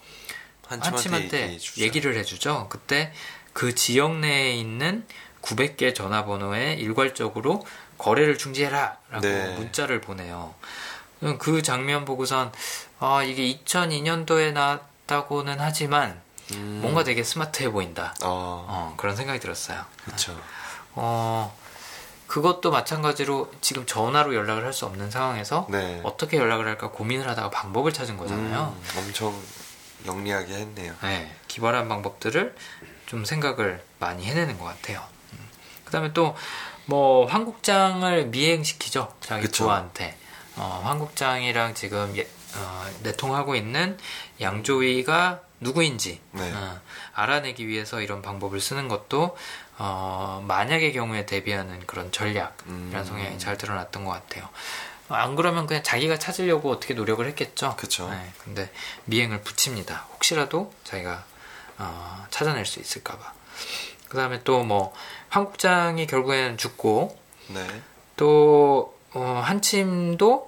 [0.66, 2.68] 한침한테 얘기를 해주죠.
[2.70, 3.12] 그때
[3.53, 5.07] 그 지역 내에 있는
[5.42, 7.64] 900개 전화번호에 일괄적으로
[7.99, 9.55] 거래를 중지해라라고 네.
[9.57, 10.55] 문자를 보내요.
[11.38, 12.53] 그 장면 보고선
[13.01, 16.20] 아 이게 2002년도에 나왔다고는 하지만
[16.53, 16.80] 음.
[16.82, 18.14] 뭔가 되게 스마트해 보인다.
[18.22, 18.66] 어.
[18.68, 19.84] 어, 그런 생각이 들었어요.
[20.05, 20.38] 그렇죠.
[20.95, 21.57] 어
[22.26, 26.01] 그것도 마찬가지로 지금 전화로 연락을 할 수 없는 상황에서 네.
[26.03, 28.76] 어떻게 연락을 할까 고민을 하다가 방법을 찾은 거잖아요.
[28.76, 29.40] 음, 엄청
[30.07, 30.95] 영리하게 했네요.
[31.03, 32.55] 네, 기발한 방법들을
[33.07, 35.03] 좀 생각을 많이 해내는 것 같아요.
[35.32, 35.38] 음.
[35.84, 36.36] 그다음에 또
[36.87, 39.64] 뭐 황국장을 미행시키죠 자기 그쵸.
[39.64, 40.16] 부하한테.
[40.57, 42.22] 어, 황국장이랑 지금 예,
[42.57, 43.99] 어, 내통하고 있는
[44.41, 46.53] 양조위가 누구인지 네.
[46.53, 46.80] 어,
[47.14, 49.37] 알아내기 위해서 이런 방법을 쓰는 것도
[49.78, 53.05] 어, 만약의 경우에 대비하는 그런 전략이라는 음.
[53.05, 54.49] 성향이 잘 드러났던 것 같아요.
[55.09, 57.74] 안 그러면 그냥 자기가 찾으려고 어떻게 노력을 했겠죠.
[57.76, 58.09] 그렇죠.
[58.09, 58.70] 네, 근데
[59.05, 60.07] 미행을 붙입니다.
[60.12, 61.24] 혹시라도 자기가
[61.78, 63.32] 어, 찾아낼 수 있을까봐.
[64.09, 64.95] 그 다음에 또뭐
[65.35, 67.18] 한국장이 결국에는 죽고
[67.49, 67.66] 네.
[68.16, 70.47] 또 어, 한침도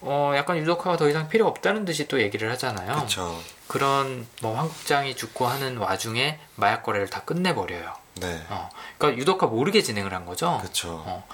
[0.00, 3.02] 어, 약간 유독화가 더 이상 필요 없다는 듯이 또 얘기를 하잖아요.
[3.02, 3.38] 그쵸.
[3.68, 7.92] 그런 뭐 황국장이 죽고 하는 와중에 마약 거래를 다 끝내버려요.
[8.14, 8.42] 네.
[8.48, 10.56] 어, 그러니까 유독화 모르게 진행을 한 거죠.
[10.62, 11.02] 그렇죠.
[11.06, 11.26] 어,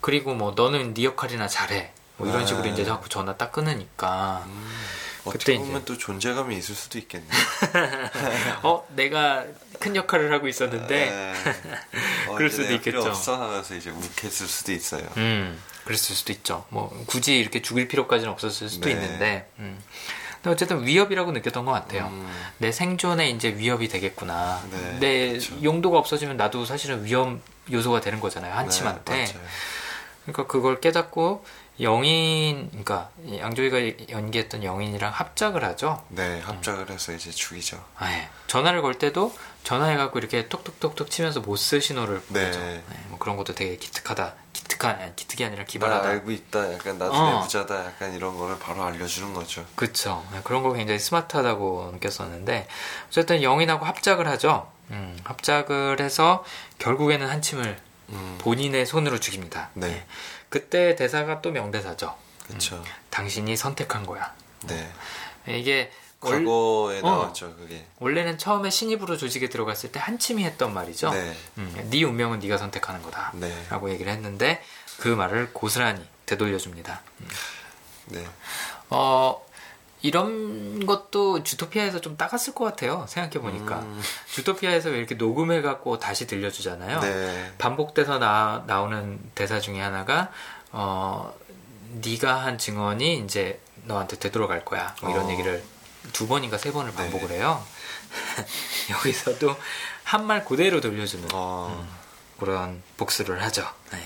[0.00, 1.92] 그리고 뭐 너는 네 역할이나 잘해.
[2.16, 2.46] 뭐 이런 네.
[2.46, 4.44] 식으로 이제 자꾸 전화 딱 끊으니까.
[4.46, 4.74] 음,
[5.30, 5.84] 그때 보면 이제...
[5.84, 7.26] 또 존재감이 있을 수도 있겠네.
[8.64, 9.44] 어, 내가
[9.78, 10.86] 큰 역할을 하고 있었는데.
[10.88, 11.34] 네.
[12.28, 13.00] 어, 그럴 수도 있겠죠.
[13.00, 15.06] 없어 하면서 이제 욱했을 수도 있어요.
[15.16, 16.64] 음, 그랬을 수도 있죠.
[16.70, 18.92] 뭐 굳이 이렇게 죽일 필요까지는 없었을 수도 네.
[18.92, 19.50] 있는데.
[19.58, 19.78] 음.
[20.36, 22.06] 근데 어쨌든 위협이라고 느꼈던 것 같아요.
[22.06, 22.30] 음.
[22.58, 24.62] 내 생존에 이제 위협이 되겠구나.
[24.70, 25.62] 네, 내 그렇죠.
[25.62, 28.54] 용도가 없어지면 나도 사실은 위험 요소가 되는 거잖아요.
[28.54, 29.12] 한침한테.
[29.12, 29.34] 네,
[30.22, 31.44] 그러니까 그걸 깨닫고
[31.80, 36.02] 영인, 그러니까 양조위가 연기했던 영인이랑 합작을 하죠.
[36.08, 37.82] 네, 합작을 해서 이제 죽이죠.
[37.96, 38.28] 아, 예.
[38.48, 42.40] 전화를 걸 때도 전화해 갖고 이렇게 톡톡톡톡 치면서 못쓸 신호를 네.
[42.40, 42.58] 보내죠.
[42.58, 44.34] 네, 뭐 그런 것도 되게 기특하다.
[44.52, 46.02] 기특한, 기특이 아니라 기발하다.
[46.02, 46.74] 나 알고 있다.
[46.74, 47.38] 약간 나도 어.
[47.38, 47.86] 내부자다.
[47.86, 49.64] 약간 이런 거를 바로 알려주는 거죠.
[50.32, 52.66] 네, 그런 거 굉장히 스마트하다고 느꼈었는데
[53.08, 54.70] 어쨌든 영인하고 합작을 하죠.
[54.90, 56.44] 음, 합작을 해서
[56.78, 57.78] 결국에는 한침을
[58.10, 58.38] 음.
[58.40, 59.70] 본인의 손으로 죽입니다.
[59.74, 60.04] 네.
[60.48, 60.60] 네.
[60.60, 62.16] 그때 대사가 또 명대사죠.
[62.46, 62.76] 그렇죠.
[62.76, 64.34] 음, 당신이 선택한 거야.
[64.66, 64.90] 네.
[65.46, 65.90] 이게
[66.20, 67.46] 과거에 월, 어, 나왔죠.
[67.46, 71.10] 어, 그게 원래는 처음에 신입으로 조직에 들어갔을 때 한침이 했던 말이죠.
[71.10, 71.36] 네.
[71.58, 73.92] 음, 네 운명은 네가 선택하는 거다라고 네.
[73.92, 74.62] 얘기를 했는데
[74.98, 77.02] 그 말을 고스란히 되돌려줍니다.
[77.20, 77.28] 음.
[78.06, 78.26] 네.
[78.90, 79.46] 어
[80.02, 83.04] 이런 것도 주토피아에서 좀 따갔을 것 같아요.
[83.08, 84.00] 생각해 보니까 음.
[84.32, 87.00] 주토피아에서 왜 이렇게 녹음해 갖고 다시 들려주잖아요.
[87.00, 87.52] 네.
[87.58, 90.30] 반복돼서 나, 나오는 대사 중에 하나가
[90.70, 91.34] 어
[92.02, 94.94] 네가 한 증언이 이제 너한테 되돌아갈 거야.
[95.02, 95.30] 뭐 이런 어.
[95.32, 95.62] 얘기를
[96.12, 97.36] 두 번인가 세 번을 반복을 네.
[97.38, 97.62] 해요.
[98.90, 99.56] 여기서도
[100.04, 101.76] 한 말 그대로 돌려주는 어.
[101.82, 101.88] 음,
[102.40, 103.68] 그런 복수를 하죠.
[103.92, 103.98] 네.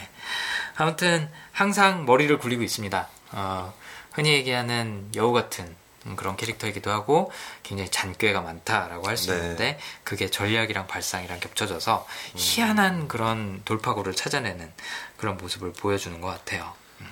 [0.76, 3.08] 아무튼 항상 머리를 굴리고 있습니다.
[3.32, 3.72] 어,
[4.12, 5.76] 흔히 얘기하는 여우 같은 음,
[6.16, 7.30] 그런 캐릭터이기도 하고
[7.62, 9.36] 굉장히 잔꾀가 많다라고 할수 네.
[9.36, 12.32] 있는데 그게 전략이랑 발상이랑 겹쳐져서 음.
[12.36, 14.72] 희한한 그런 돌파구를 찾아내는
[15.16, 16.72] 그런 모습을 보여주는 것 같아요.
[17.00, 17.06] 음.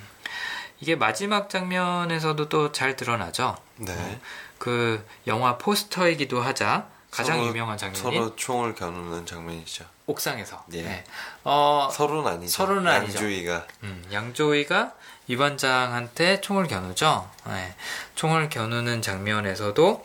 [0.79, 3.57] 이게 마지막 장면에서도 또 잘 드러나죠.
[3.77, 3.93] 네.
[3.93, 4.21] 음,
[4.57, 9.85] 그 영화 포스터이기도 하자 가장 서로, 유명한 장면이 서로 총을 겨누는 장면이죠.
[10.05, 10.63] 옥상에서.
[10.73, 10.81] 예.
[10.81, 11.03] 네.
[11.43, 12.51] 어, 서로는 아니죠.
[12.51, 13.17] 서로는 아니죠.
[13.17, 13.67] 양조위가.
[13.83, 14.93] 음, 양조위가
[15.31, 17.29] 이반장한테 총을 겨누죠.
[17.47, 17.73] 네.
[18.15, 20.03] 총을 겨누는 장면에서도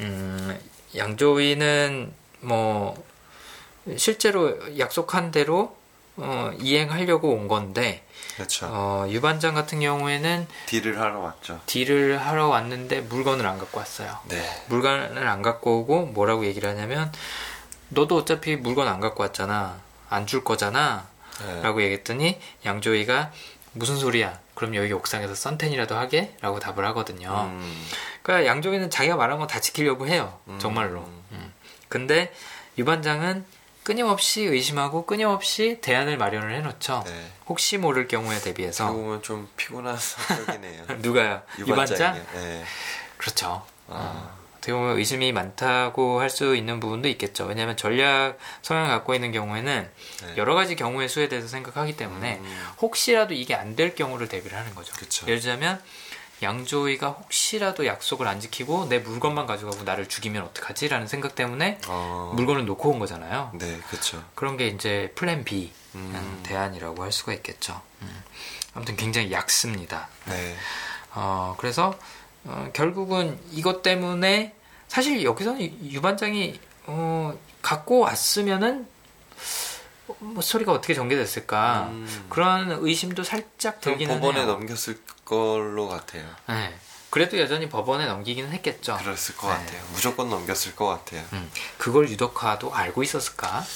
[0.00, 0.60] 음,
[0.94, 3.02] 양조위는 뭐
[3.96, 5.76] 실제로 약속한 대로
[6.18, 8.02] 어, 이행하려고 온 건데
[8.36, 8.66] 그렇죠.
[8.70, 11.60] 어, 유반장 같은 경우에는 딜을 하러 왔죠.
[11.66, 14.18] 딜을 하러 왔는데 물건을 안 갖고 왔어요.
[14.28, 14.62] 네.
[14.68, 17.10] 물건을 안 갖고 오고 뭐라고 얘기를 하냐면
[17.88, 19.78] 너도 어차피 물건 안 갖고 왔잖아.
[20.10, 21.06] 안 줄 거잖아.
[21.44, 21.62] 네.
[21.62, 23.32] 라고 얘기했더니 양조위가
[23.76, 24.38] 무슨 소리야?
[24.54, 26.34] 그럼 여기 옥상에서 썬텐이라도 하게?
[26.40, 27.50] 라고 답을 하거든요.
[27.50, 27.86] 음.
[28.22, 30.38] 그러니까 양조위는 자기가 말한 거다 지키려고 해요.
[30.48, 30.58] 음.
[30.58, 31.00] 정말로.
[31.32, 31.52] 음.
[31.88, 32.32] 근데
[32.78, 33.44] 유반장은
[33.82, 37.04] 끊임없이 의심하고 끊임없이 대안을 마련을 해놓죠.
[37.06, 37.30] 네.
[37.46, 38.90] 혹시 모를 경우에 대비해서.
[38.90, 40.84] 보면 좀 피곤한 성격이네요.
[40.98, 41.42] 누가요?
[41.58, 42.14] 유반장?
[42.34, 42.64] 네.
[43.18, 43.64] 그렇죠.
[43.88, 44.35] 아.
[44.66, 47.44] 어떻게 보면 의심이 많다고 할 수 있는 부분도 있겠죠.
[47.44, 49.88] 왜냐하면 전략 성향을 갖고 있는 경우에는
[50.22, 50.34] 네.
[50.36, 52.66] 여러 가지 경우의 수에 대해서 생각하기 때문에 음.
[52.82, 54.92] 혹시라도 이게 안 될 경우를 대비를 하는 거죠.
[54.94, 55.26] 그쵸.
[55.26, 55.80] 예를 들자면
[56.42, 62.32] 양조위가 혹시라도 약속을 안 지키고 내 물건만 가져가고 나를 죽이면 어떡하지라는 생각 때문에 어...
[62.34, 63.52] 물건을 놓고 온 거잖아요.
[63.54, 64.22] 네, 그렇죠.
[64.34, 66.40] 그런 게 이제 플랜 B 음...
[66.42, 67.80] 대안이라고 할 수가 있겠죠.
[68.02, 68.22] 음.
[68.74, 70.08] 아무튼 굉장히 약습니다.
[70.26, 70.56] 네.
[71.14, 71.94] 어, 그래서
[72.44, 74.54] 어, 결국은 이것 때문에
[74.96, 75.60] 사실 여기서는
[75.92, 78.88] 유반장이 어, 갖고 왔으면은
[80.20, 82.26] 뭐 소리가 어떻게 전개됐을까 음.
[82.30, 84.46] 그런 의심도 살짝 들기는 법원에 해요.
[84.46, 86.24] 넘겼을 걸로 같아요.
[86.48, 86.74] 네.
[87.10, 88.96] 그래도 여전히 법원에 넘기기는 했겠죠.
[88.96, 89.54] 그랬을 것 네.
[89.56, 89.82] 같아요.
[89.92, 91.22] 무조건 넘겼을 것 같아요.
[91.34, 91.50] 음.
[91.76, 93.66] 그걸 유덕화도 알고 있었을까?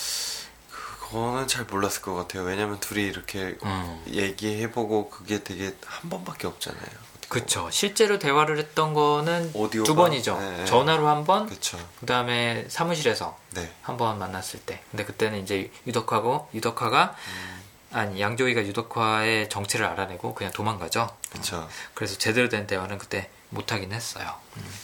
[0.71, 2.45] 그거는 잘 몰랐을 것 같아요.
[2.45, 4.05] 왜냐면 둘이 이렇게 음.
[4.09, 7.10] 얘기해보고 그게 되게 한 번밖에 없잖아요.
[7.31, 7.70] 그렇죠.
[7.70, 9.87] 실제로 대화를 했던 거는 오디오가?
[9.87, 10.37] 두 번이죠.
[10.37, 10.64] 네, 네.
[10.64, 11.78] 전화로 한 번, 그쵸.
[12.01, 13.70] 그다음에 사무실에서 네.
[13.83, 14.83] 한번 만났을 때.
[14.91, 17.62] 근데 그때는 이제 유덕화고 유덕화가 음.
[17.93, 21.09] 아니 양조위가 유덕화의 정체를 알아내고 그냥 도망가죠.
[21.31, 21.57] 그렇죠.
[21.59, 21.68] 어.
[21.95, 24.35] 그래서 제대로 된 대화는 그때 못 하긴 했어요.
[24.57, 24.74] 음.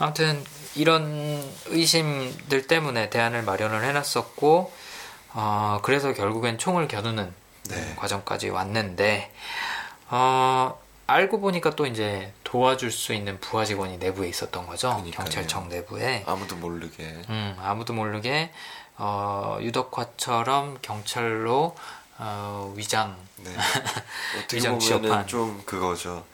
[0.00, 0.44] 아무튼
[0.74, 4.72] 이런 의심들 때문에 대안을 마련을 해놨었고,
[5.34, 7.32] 어, 그래서 결국엔 총을 겨누는
[7.70, 7.94] 네.
[7.94, 9.32] 과정까지 왔는데,
[10.08, 14.88] 어, 알고 보니까 또 이제 도와줄 수 있는 부하 직원이 내부에 있었던 거죠.
[14.88, 15.24] 그러니까요.
[15.24, 16.24] 경찰청 내부에.
[16.26, 17.02] 아무도 모르게.
[17.28, 18.50] 음, 아무도 모르게
[18.96, 21.76] 어, 유덕화처럼 경찰로
[22.18, 23.16] 어, 위장.
[23.36, 23.50] 네.
[24.38, 26.24] 어떻게 위장 보면은 좀 그거죠.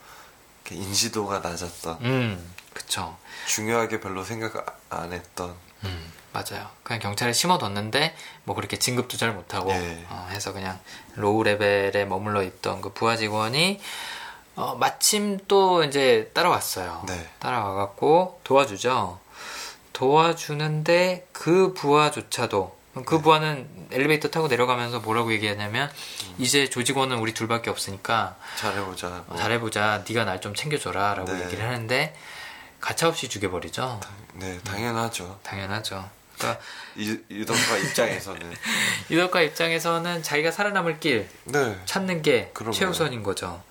[0.69, 1.97] 인지도가 낮았던.
[2.01, 3.17] 음, 그쵸.
[3.47, 5.53] 중요하게 별로 생각 안 했던.
[5.83, 6.69] 음, 맞아요.
[6.83, 8.15] 그냥 경찰에 심어뒀는데
[8.45, 10.05] 뭐 그렇게 진급도 잘 못하고 예.
[10.09, 10.79] 어, 해서 그냥
[11.15, 13.81] low level에 머물러 있던 그 부하 직원이
[14.55, 17.03] 어, 마침 또 이제 따라왔어요.
[17.07, 17.29] 네.
[17.39, 19.19] 따라와갖고 도와주죠.
[19.93, 23.21] 도와주는데 그 부하조차도 그 네.
[23.21, 26.35] 부하는 엘리베이터 타고 내려가면서 뭐라고 얘기하냐면 음.
[26.39, 29.23] 이제 조직원은 우리 둘밖에 없으니까 잘해보자.
[29.27, 29.37] 뭐.
[29.37, 30.03] 잘해보자.
[30.07, 31.45] 네가 날 좀 챙겨줘라라고 네.
[31.45, 32.15] 얘기를 하는데
[32.81, 33.99] 가차없이 죽여버리죠.
[34.33, 35.25] 네, 당연하죠.
[35.25, 36.09] 음, 당연하죠.
[36.37, 36.61] 그러니까
[37.29, 38.53] 유덕화 입장에서는
[39.11, 41.79] 유덕화 입장에서는 자기가 살아남을 길 네.
[41.85, 42.73] 찾는 게 그럼요.
[42.73, 43.61] 최우선인 거죠.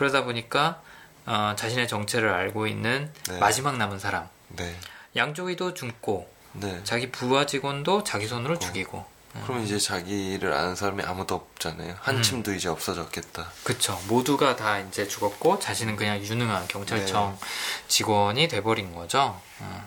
[0.00, 0.80] 그러다 보니까
[1.26, 3.38] 어, 자신의 정체를 알고 있는 네.
[3.38, 4.26] 마지막 남은 사람.
[4.48, 4.74] 네.
[5.14, 6.80] 양조위도 죽고 네.
[6.84, 8.58] 자기 부하 직원도 자기 손으로 어.
[8.58, 9.04] 죽이고.
[9.44, 9.64] 그럼 음.
[9.64, 11.96] 이제 자기를 아는 사람이 아무도 없잖아요.
[12.00, 12.56] 한침도 음.
[12.56, 13.52] 이제 없어졌겠다.
[13.62, 14.00] 그쵸.
[14.08, 17.46] 모두가 다 이제 죽었고 자신은 그냥 유능한 경찰청 네.
[17.86, 19.38] 직원이 돼버린 거죠.
[19.60, 19.86] 음.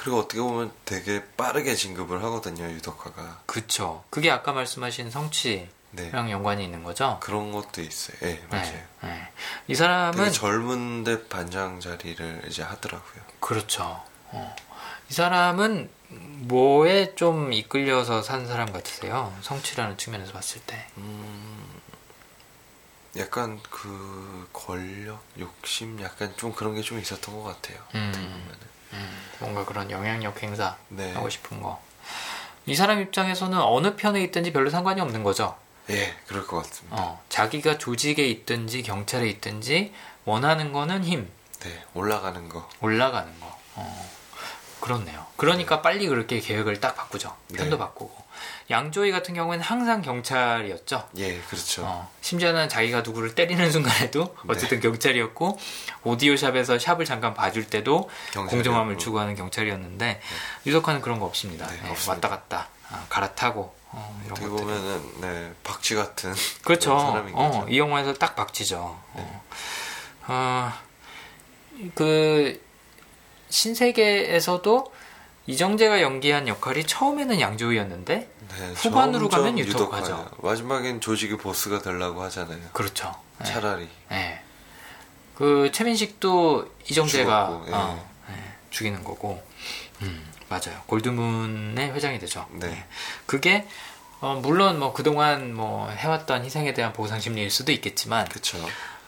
[0.00, 3.42] 그리고 어떻게 보면 되게 빠르게 진급을 하거든요, 유덕화가.
[3.46, 4.02] 그쵸.
[4.10, 5.70] 그게 아까 말씀하신 성취 네.
[6.12, 7.18] 랑 연관이 있는 거죠?
[7.20, 8.16] 그런 것도 있어요.
[8.22, 8.82] 예, 네, 맞아요.
[9.02, 9.28] 네.
[9.68, 13.22] 이 사람은 젊은데 반장 자리를 이제 하더라고요.
[13.40, 14.02] 그렇죠.
[14.28, 14.56] 어.
[15.10, 19.32] 이 사람은 뭐에 좀 이끌려서 산 사람 같으세요?
[19.42, 20.86] 성취라는 측면에서 봤을 때.
[20.96, 21.80] 음,
[23.16, 27.78] 약간 그 권력, 욕심, 약간 좀 그런 게 좀 있었던 것 같아요.
[27.94, 28.12] 음,
[28.92, 31.12] 음, 뭔가 그런 영향력 행사 네.
[31.12, 31.80] 하고 싶은 거.
[32.66, 35.56] 이 사람 입장에서는 어느 편에 있든지 별로 상관이 없는 거죠.
[35.90, 36.96] 예, 그럴 것 같습니다.
[36.98, 39.92] 어, 자기가 조직에 있든지 경찰에 있든지
[40.24, 41.30] 원하는 거는 힘.
[41.60, 42.68] 네, 올라가는 거.
[42.80, 43.58] 올라가는 거.
[43.76, 44.10] 어,
[44.80, 45.26] 그렇네요.
[45.36, 45.82] 그러니까 네.
[45.82, 47.34] 빨리 그렇게 계획을 딱 바꾸죠.
[47.54, 47.78] 편도 네.
[47.78, 48.24] 바꾸고.
[48.70, 51.08] 양조위 같은 경우에는 항상 경찰이었죠.
[51.16, 51.84] 예, 그렇죠.
[51.84, 54.52] 어, 심지어는 자기가 누구를 때리는 순간에도 네.
[54.52, 54.88] 어쨌든 네.
[54.88, 55.58] 경찰이었고
[56.02, 60.20] 오디오샵에서 샵을 잠깐 봐줄 때도 공정함을 추구하는 경찰이었는데 네.
[60.66, 61.66] 유석환은 그런 거 없습니다.
[61.66, 66.34] 네, 네, 왔다 갔다 아, 갈아타고 어, 어떻게 보면은 네 박쥐 같은
[66.64, 66.98] 그렇죠.
[66.98, 67.66] 사람인 어, 거죠.
[67.68, 68.98] 이 영화에서 딱 박쥐죠.
[69.16, 69.22] 네.
[69.22, 70.72] 어, 어,
[71.94, 72.60] 그
[73.50, 74.92] 신세계에서도
[75.46, 78.14] 이정재가 연기한 역할이 처음에는 양조위였는데
[78.48, 80.30] 네, 후반으로 가면 유독하죠.
[80.38, 82.60] 마지막엔 조직의 보스가 되려고 하잖아요.
[82.72, 83.14] 그렇죠.
[83.38, 83.44] 네.
[83.44, 83.88] 차라리.
[84.08, 84.42] 네.
[85.34, 87.72] 그 최민식도 이정재가 죽었고, 예.
[87.74, 89.42] 어, 네, 죽이는 거고.
[90.02, 90.33] 음.
[90.48, 90.80] 맞아요.
[90.86, 92.46] 골드문의 회장이 되죠.
[92.52, 92.68] 네.
[92.68, 92.86] 네.
[93.26, 93.66] 그게
[94.20, 98.58] 어, 물론 뭐 그동안 뭐 해왔던 희생에 대한 보상 심리일 수도 있겠지만 그렇죠.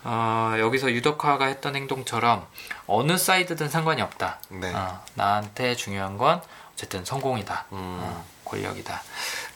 [0.05, 2.47] 어, 여기서 유덕화가 했던 행동처럼
[2.87, 4.41] 어느 사이드든 상관이 없다.
[4.51, 4.73] 네.
[4.75, 6.43] 어, 나한테 중요한 건
[6.75, 7.67] 어쨌든 성공이다.
[7.73, 7.77] 음.
[7.79, 9.03] 어, 권력이다.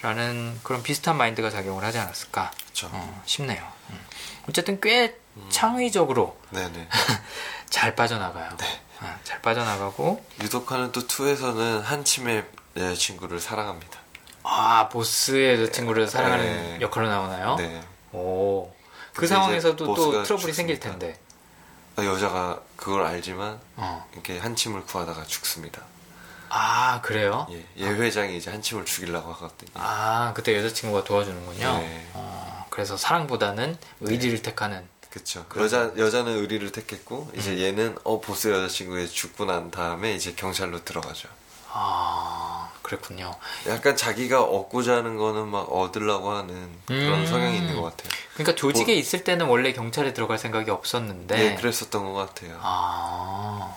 [0.02, 2.50] 라는 그런 비슷한 마인드가 작용을 하지 않았을까
[2.84, 3.62] 어, 싶네요.
[3.90, 4.00] 음.
[4.48, 5.46] 어쨌든 꽤 음.
[5.50, 6.36] 창의적으로
[7.70, 8.56] 잘 빠져나가요.
[8.56, 8.80] 네.
[9.00, 12.46] 아, 잘 빠져나가고 유독하는 또 2에서는 한침에
[12.76, 13.98] 여자친구를 사랑합니다.
[14.42, 16.10] 아 보스의 여자친구를 네.
[16.10, 16.78] 사랑하는 네.
[16.80, 17.56] 역할로 나오나요?
[17.56, 17.82] 네.
[18.12, 18.72] 오.
[19.14, 20.52] 그 상황에서도 또 트러블이 죽습니다.
[20.52, 21.18] 생길 텐데.
[21.96, 24.06] 아, 여자가 그걸 알지만 어.
[24.12, 25.82] 이렇게 한침을 구하다가 죽습니다.
[26.48, 27.46] 아 그래요?
[27.50, 29.70] 예, 예 회장이 이제 한침을 죽이려고 하거든요.
[29.74, 31.78] 아 그때 여자친구가 도와주는군요.
[31.78, 32.10] 네.
[32.14, 34.42] 어, 그래서 사랑보다는 의지를 네.
[34.42, 34.88] 택하는.
[35.10, 35.44] 그쵸.
[35.56, 37.58] 여자, 여자는 의리를 택했고, 이제 음.
[37.58, 41.28] 얘는, 어, 보스 여자친구가 죽고 난 다음에 이제 경찰로 들어가죠.
[41.72, 43.34] 아, 그랬군요.
[43.68, 47.26] 약간 자기가 얻고자 하는 거는 막 얻으려고 하는 그런 음.
[47.26, 48.10] 성향이 있는 것 같아요.
[48.34, 51.36] 그러니까 조직에 뭐, 있을 때는 원래 경찰에 들어갈 생각이 없었는데.
[51.36, 52.58] 네, 그랬었던 것 같아요.
[52.60, 53.76] 아.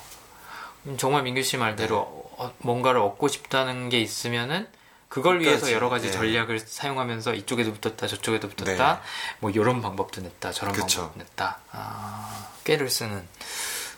[0.98, 2.44] 정말 민규 씨 말대로 네.
[2.44, 4.68] 어, 뭔가를 얻고 싶다는 게 있으면은
[5.14, 6.12] 그걸 위해서 여러 가지 네.
[6.12, 9.02] 전략을 사용하면서 이쪽에도 붙었다 저쪽에도 붙었다 네.
[9.38, 11.02] 뭐 이런 방법도 냈다 저런 그쵸.
[11.02, 13.28] 방법도 냈다 아, 꾀를 쓰는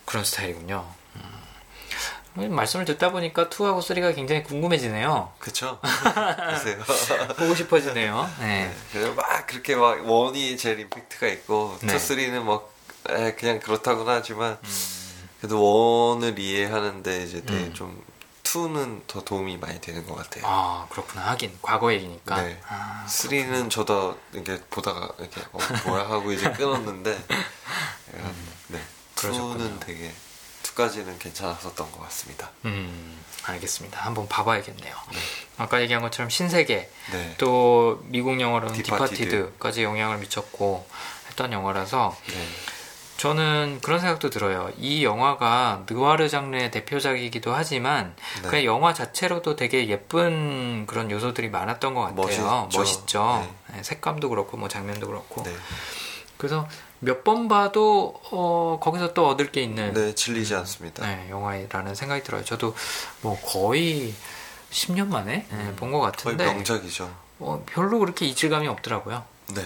[0.04, 0.86] 그런 스타일이군요
[2.34, 2.54] 음.
[2.54, 5.32] 말씀을 듣다 보니까 2하고 3가 굉장히 궁금해지네요.
[5.38, 5.80] 그쵸.
[6.84, 7.28] 보세요.
[7.28, 8.30] 보고 싶어지네요.
[8.40, 8.70] 네.
[8.92, 9.10] 네.
[9.12, 11.94] 막 그렇게 막 원이 제일 임팩트가 있고, 네.
[11.94, 12.70] 2, 3는 뭐,
[13.08, 15.06] 에, 그냥 그렇다고는 하지만, 음.
[15.40, 17.72] 그래도 원을 이해하는데 이제 되게 음.
[17.72, 18.04] 좀
[18.56, 20.44] 2는 더 도움이 많이 되는 것 같아요.
[20.46, 22.40] 아 그렇구나 하긴 과거 얘기니까.
[22.42, 22.60] 네.
[22.68, 27.24] 아, 3는 저도 이렇게 보다가 이렇게 어, 뭐야 하고 이제 끊었는데
[28.14, 28.80] 음, 네.
[29.16, 30.12] 2는 되게
[30.62, 32.50] 2까지는 괜찮았었던 것 같습니다.
[32.64, 34.00] 음 알겠습니다.
[34.00, 34.94] 한번 봐봐야겠네요.
[35.12, 35.18] 네.
[35.58, 37.34] 아까 얘기한 것처럼 신세계 네.
[37.38, 39.54] 또 미국 영화로는 디파티드.
[39.58, 40.86] 까지 영향을 미쳤고
[41.28, 42.16] 했던 영화라서.
[42.26, 42.48] 네.
[43.16, 44.70] 저는 그런 생각도 들어요.
[44.78, 48.48] 이 영화가 느와르 장르의 대표작이기도 하지만 네.
[48.48, 52.16] 그냥 영화 자체로도 되게 예쁜 그런 요소들이 많았던 것 같아요.
[52.16, 52.68] 멋있죠.
[52.78, 53.46] 멋있죠.
[53.68, 53.76] 네.
[53.76, 55.42] 네, 색감도 그렇고 뭐 장면도 그렇고.
[55.44, 55.54] 네.
[56.36, 61.06] 그래서 몇 번 봐도 어, 거기서 또 얻을 게 있는 네 질리지 않습니다.
[61.06, 62.44] 네, 영화라는 생각이 들어요.
[62.44, 62.74] 저도
[63.22, 64.14] 뭐 거의
[64.70, 67.10] 10년 만에 네, 음, 본것 같은데 거의 명작이죠.
[67.38, 69.24] 어, 별로 그렇게 이질감이 없더라고요.
[69.54, 69.62] 네.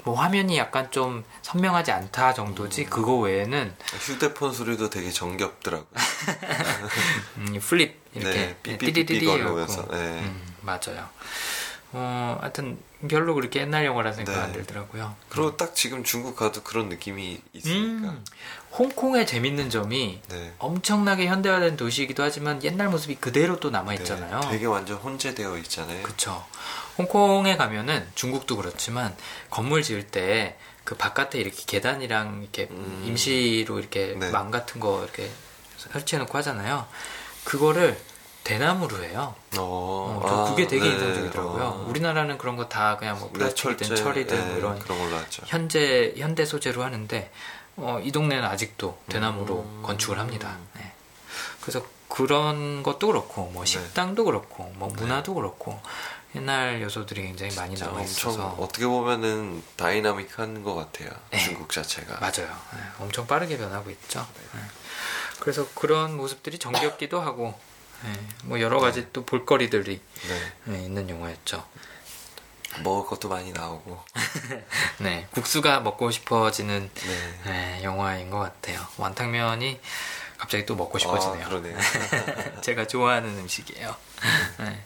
[0.00, 0.02] 네.
[0.04, 2.90] 뭐 화면이 약간 좀 선명하지 않다 정도지 음.
[2.90, 5.88] 그거 외에는 휴대폰 소리도 되게 정겹더라고요.
[7.38, 10.20] 음, flip 이렇게 네, 삐삐삐삐 걸면서 네.
[10.20, 11.08] 음, 맞아요.
[11.92, 12.78] 어, 하여튼
[13.08, 14.38] 별로 그렇게 옛날 영화라 생각 네.
[14.40, 15.16] 안 들더라고요.
[15.28, 15.56] 그리고 음.
[15.56, 18.10] 딱 지금 중국 가도 그런 느낌이 있으니까.
[18.10, 18.24] 음,
[18.72, 20.54] 홍콩의 재밌는 점이 네.
[20.58, 24.40] 엄청나게 현대화된 도시이기도 하지만 옛날 모습이 그대로 또 남아 있잖아요.
[24.40, 26.02] 네, 되게 완전 혼재되어 있잖아요.
[26.02, 26.44] 그렇죠.
[26.98, 29.16] 홍콩에 가면은 중국도 그렇지만
[29.50, 30.56] 건물 지을 때
[30.90, 33.04] 그 바깥에 이렇게 계단이랑 이렇게 음.
[33.06, 34.30] 임시로 이렇게 네.
[34.30, 35.30] 망 같은 거 이렇게
[35.76, 36.86] 설치해 놓고 하잖아요.
[37.44, 37.96] 그거를
[38.50, 39.34] 대나무로 해요.
[39.58, 41.62] 어, 어 그게 되게 아, 인상적이더라고요.
[41.62, 41.86] 어.
[41.88, 45.42] 우리나라는 그런 거 다 그냥 뭐 네, 플라스틱이든 철이든 네, 뭐 이런 그런 걸로 하죠.
[45.46, 47.30] 현재 현대 소재로 하는데
[47.76, 49.82] 어, 이 동네는 아직도 대나무로 음.
[49.84, 50.56] 건축을 합니다.
[50.74, 50.92] 네.
[51.60, 53.70] 그래서 그런 것도 그렇고 뭐 네.
[53.70, 54.94] 식당도 그렇고 뭐 네.
[55.00, 55.80] 문화도 그렇고
[56.34, 61.10] 옛날 요소들이 굉장히 많이 나와 있어서 어떻게 보면은 다이나믹한 것 같아요.
[61.30, 61.38] 네.
[61.38, 62.52] 중국 자체가 맞아요.
[62.98, 64.26] 엄청 빠르게 변하고 있죠.
[65.38, 67.54] 그래서 그런 모습들이 정겹기도 하고
[68.04, 68.12] 네,
[68.44, 69.08] 뭐 여러 가지 네.
[69.12, 70.52] 또 볼거리들이 네.
[70.64, 70.84] 네.
[70.84, 71.64] 있는 영화였죠.
[72.82, 73.98] 먹을 것도 많이 나오고.
[74.98, 77.40] 네, 국수가 먹고 싶어지는 네.
[77.44, 78.80] 네, 영화인 것 같아요.
[78.96, 79.80] 완탕면이
[80.38, 81.44] 갑자기 또 먹고 싶어지네요.
[81.44, 81.76] 아, 그러네요.
[82.62, 83.94] 제가 좋아하는 음식이에요.
[84.60, 84.82] 네.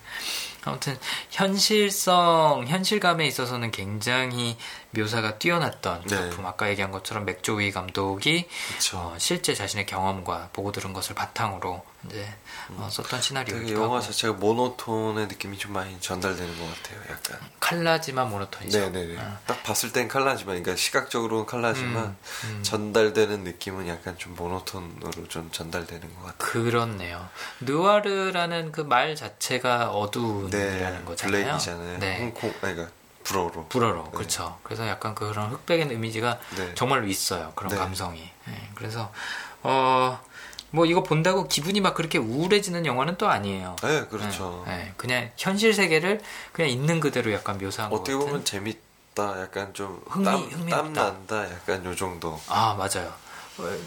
[0.64, 0.98] 아무튼
[1.30, 4.56] 현실성, 현실감에 있어서는 굉장히
[4.92, 6.08] 묘사가 뛰어났던 네.
[6.08, 6.46] 작품.
[6.46, 8.48] 아까 얘기한 것처럼 맥조위 감독이
[8.94, 12.26] 어, 실제 자신의 경험과 보고 들은 것을 바탕으로 이제
[12.70, 17.00] 어, 썼던 시나리오이기도 영화 자체가 모노톤의 느낌이 좀 많이 전달되는 것 같아요.
[17.11, 18.78] 약간 칼라지만 모노톤이죠.
[18.78, 19.18] 네네네.
[19.18, 19.38] 어.
[19.46, 22.62] 딱 봤을 땐 칼라지만, 그러니까 시각적으로는 칼라지만 음, 음.
[22.62, 26.36] 전달되는 느낌은 약간 좀 모노톤으로 좀 전달되는 것 같아요.
[26.38, 27.28] 그렇네요.
[27.61, 31.44] 느와르라는 그 말 자체가 어두운이라는 네, 거잖아요.
[31.44, 31.98] 블랙이잖아요.
[31.98, 32.18] 네.
[32.20, 32.88] 홍콩, 그러니까
[33.24, 33.66] 불어로.
[33.68, 34.11] 불어로, 네.
[34.12, 34.59] 그렇죠.
[34.62, 36.74] 그래서 약간 그런 흑백의 이미지가 네.
[36.74, 37.52] 정말로 있어요.
[37.57, 37.76] 그런 네.
[37.78, 38.30] 감성이.
[38.46, 38.70] 네.
[38.74, 39.12] 그래서
[39.62, 40.20] 어.
[40.75, 43.77] 뭐 이거 본다고 기분이 막 그렇게 우울해지는 영화는 또 아니에요.
[43.81, 44.64] 네, 그렇죠.
[44.66, 44.93] 네, 네.
[44.97, 46.20] 그냥 현실 세계를
[46.53, 51.49] 그냥 있는 그대로 약간 묘사한 거 어떻게 보면 재밌다, 약간 좀 흥미, 땀, 땀 난다,
[51.49, 52.41] 약간 요 정도.
[52.49, 53.12] 아 맞아요.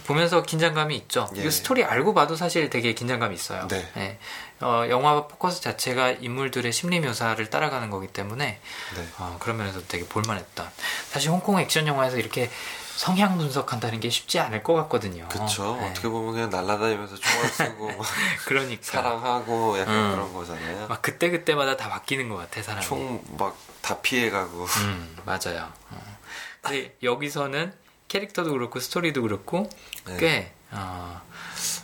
[0.05, 1.29] 보면서 긴장감이 있죠.
[1.35, 1.43] 예.
[1.43, 3.67] 이 스토리 알고 봐도 사실 되게 긴장감이 있어요.
[3.67, 3.85] 네.
[3.95, 4.17] 네.
[4.61, 8.61] 어, 영화 포커스 자체가 인물들의 심리 묘사를 따라가는 거기 때문에
[8.95, 9.07] 네.
[9.17, 10.69] 어, 그런 면에서 되게 볼만했던.
[11.09, 12.49] 사실 홍콩 액션 영화에서 이렇게
[12.97, 15.27] 성향 분석한다는 게 쉽지 않을 것 같거든요.
[15.29, 15.77] 그렇죠.
[15.79, 15.89] 네.
[15.89, 17.91] 어떻게 보면 그냥 날아다니면서 총알 쏘고
[18.45, 20.11] 그러니까 사랑하고 약간 음.
[20.11, 20.87] 그런 거잖아요.
[20.87, 22.85] 막 그때 그때마다 다 바뀌는 것 같아 사람이.
[22.85, 24.65] 총 막 다 피해가고.
[24.65, 25.71] 음 맞아요.
[25.91, 26.17] 어.
[26.61, 27.71] 근데 여기서는
[28.09, 29.69] 캐릭터도 그렇고 스토리도 그렇고
[30.05, 30.17] 네.
[30.17, 31.21] 꽤 어,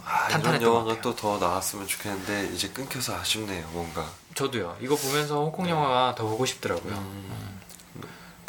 [0.05, 4.05] 아, 이런 영화가 또 더 나왔으면 좋겠는데 이제 끊겨서 아쉽네요 뭔가.
[4.36, 4.76] 저도요.
[4.82, 5.72] 이거 보면서 홍콩 네.
[5.72, 6.93] 영화가 더 보고 싶더라고요.
[6.93, 7.61] 음.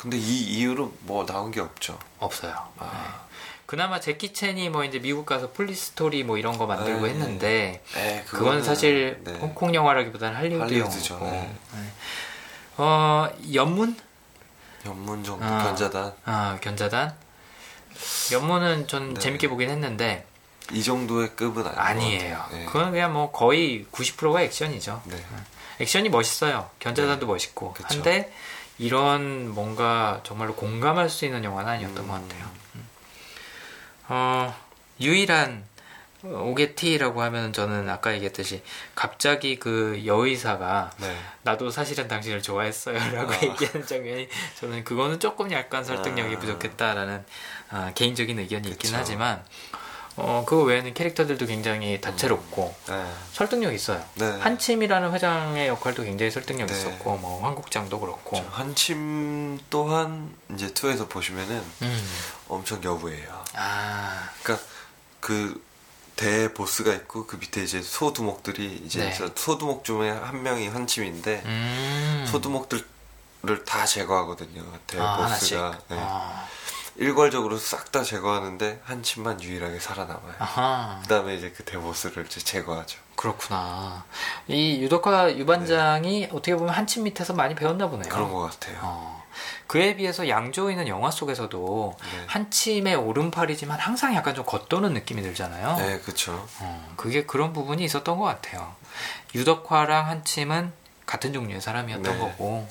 [0.05, 0.11] 음.
[0.11, 1.99] 근데 이 이후로 뭐 나온 게 없죠.
[2.19, 2.55] 없어요.
[2.79, 2.85] 아.
[2.93, 3.25] 네.
[3.67, 7.19] 그나마 제키 챈이 뭐 이제 미국 가서 Police Story 뭐 이런 거 만들고 에이, 네.
[7.19, 9.33] 했는데 에이, 네, 그건 사실 네.
[9.39, 10.75] 홍콩 영화라기보다는 할리우드.
[10.75, 11.25] 영화고.
[11.31, 11.55] 네.
[11.73, 11.79] 네.
[12.77, 13.97] 어 엽문?
[14.85, 16.13] 엽문 정도 아, 견자단.
[16.27, 17.17] 아 견자단.
[18.33, 20.27] 엽문은 전 재밌게 보긴 했는데
[20.73, 22.45] 이 정도의 급은 아니에요.
[22.67, 25.03] 그건 그냥 뭐 거의 90%가 액션이죠.
[25.81, 26.69] 액션이 멋있어요.
[26.81, 27.87] 견자단도 멋있고 그쵸.
[27.89, 28.33] 한데
[28.79, 32.09] 이런 뭔가 정말로 공감할 수 있는 영화는 아니었던 음.
[32.09, 32.51] 것 같아요.
[32.75, 32.89] 음.
[34.09, 34.55] 어,
[35.01, 35.64] 유일한
[36.25, 38.62] 오게티라고 하면 저는 아까 얘기했듯이
[38.95, 41.16] 갑자기 그 여의사가 네.
[41.43, 43.43] 나도 사실은 당신을 좋아했어요라고 아.
[43.43, 46.39] 얘기하는 장면이 저는 그거는 조금 약간 설득력이 아.
[46.39, 47.25] 부족했다라는
[47.70, 48.72] 아, 개인적인 의견이 그쵸.
[48.72, 49.45] 있긴 하지만
[50.17, 52.93] 어, 그거 외에는 캐릭터들도 굉장히 다채롭고 음.
[52.93, 53.12] 네.
[53.33, 54.05] 설득력 있어요.
[54.15, 54.27] 네.
[54.39, 56.75] 한침이라는 회장의 역할도 굉장히 설득력 네.
[56.75, 62.09] 있었고 뭐 황국장도 그렇고 한침 또한 이제 투에서 보시면은 음.
[62.49, 63.45] 엄청 여부예요.
[63.55, 64.31] 아.
[64.43, 64.67] 그러니까
[65.21, 65.61] 그
[66.15, 69.29] 대보스가 있고 그 밑에 이제 소두목들이 이제 네.
[69.35, 72.25] 소두목 중에 한 명이 한침인데 음.
[72.31, 74.62] 소두목들을 다 제거하거든요.
[74.87, 75.79] 대보스가.
[75.91, 76.47] 아.
[76.97, 80.34] 일괄적으로 싹 다 제거하는데 한 침만 유일하게 살아남아요.
[80.38, 80.99] 아하.
[81.03, 82.99] 그다음에 이제 그 대보스를 이제 제거하죠.
[83.14, 84.05] 그렇구나.
[84.49, 86.28] 이 유덕화 유반장이 네.
[86.32, 88.09] 어떻게 보면 한침 밑에서 많이 배웠나 보네요.
[88.09, 88.78] 그런 것 같아요.
[88.82, 89.24] 어.
[89.66, 92.24] 그에 비해서 양조이는 영화 속에서도 네.
[92.26, 95.76] 한 침의 오른팔이지만 항상 약간 좀 겉도는 느낌이 들잖아요.
[95.76, 96.47] 네, 그렇죠.
[96.61, 98.74] 어, 그게 그런 부분이 있었던 것 같아요.
[99.34, 100.72] 유덕화랑 한 침은
[101.07, 102.19] 같은 종류의 사람이었던 네.
[102.19, 102.67] 거고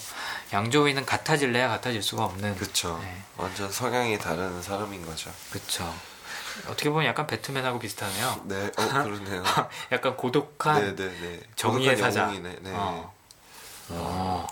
[0.51, 2.55] 양조위는 같아질래야 같아질 수가 없는.
[2.55, 2.99] 그렇죠.
[3.01, 3.15] 네.
[3.37, 5.31] 완전 성향이 다른 사람인 거죠.
[5.51, 5.93] 그렇죠.
[6.67, 8.41] 어떻게 보면 약간 배트맨하고 비슷하네요.
[8.45, 9.43] 네, 어, 그러네요.
[9.91, 11.39] 약간 고독한 네, 네, 네.
[11.55, 12.27] 정의의 사자.
[12.27, 12.71] 네.
[12.73, 13.13] 어.
[13.89, 14.47] 어.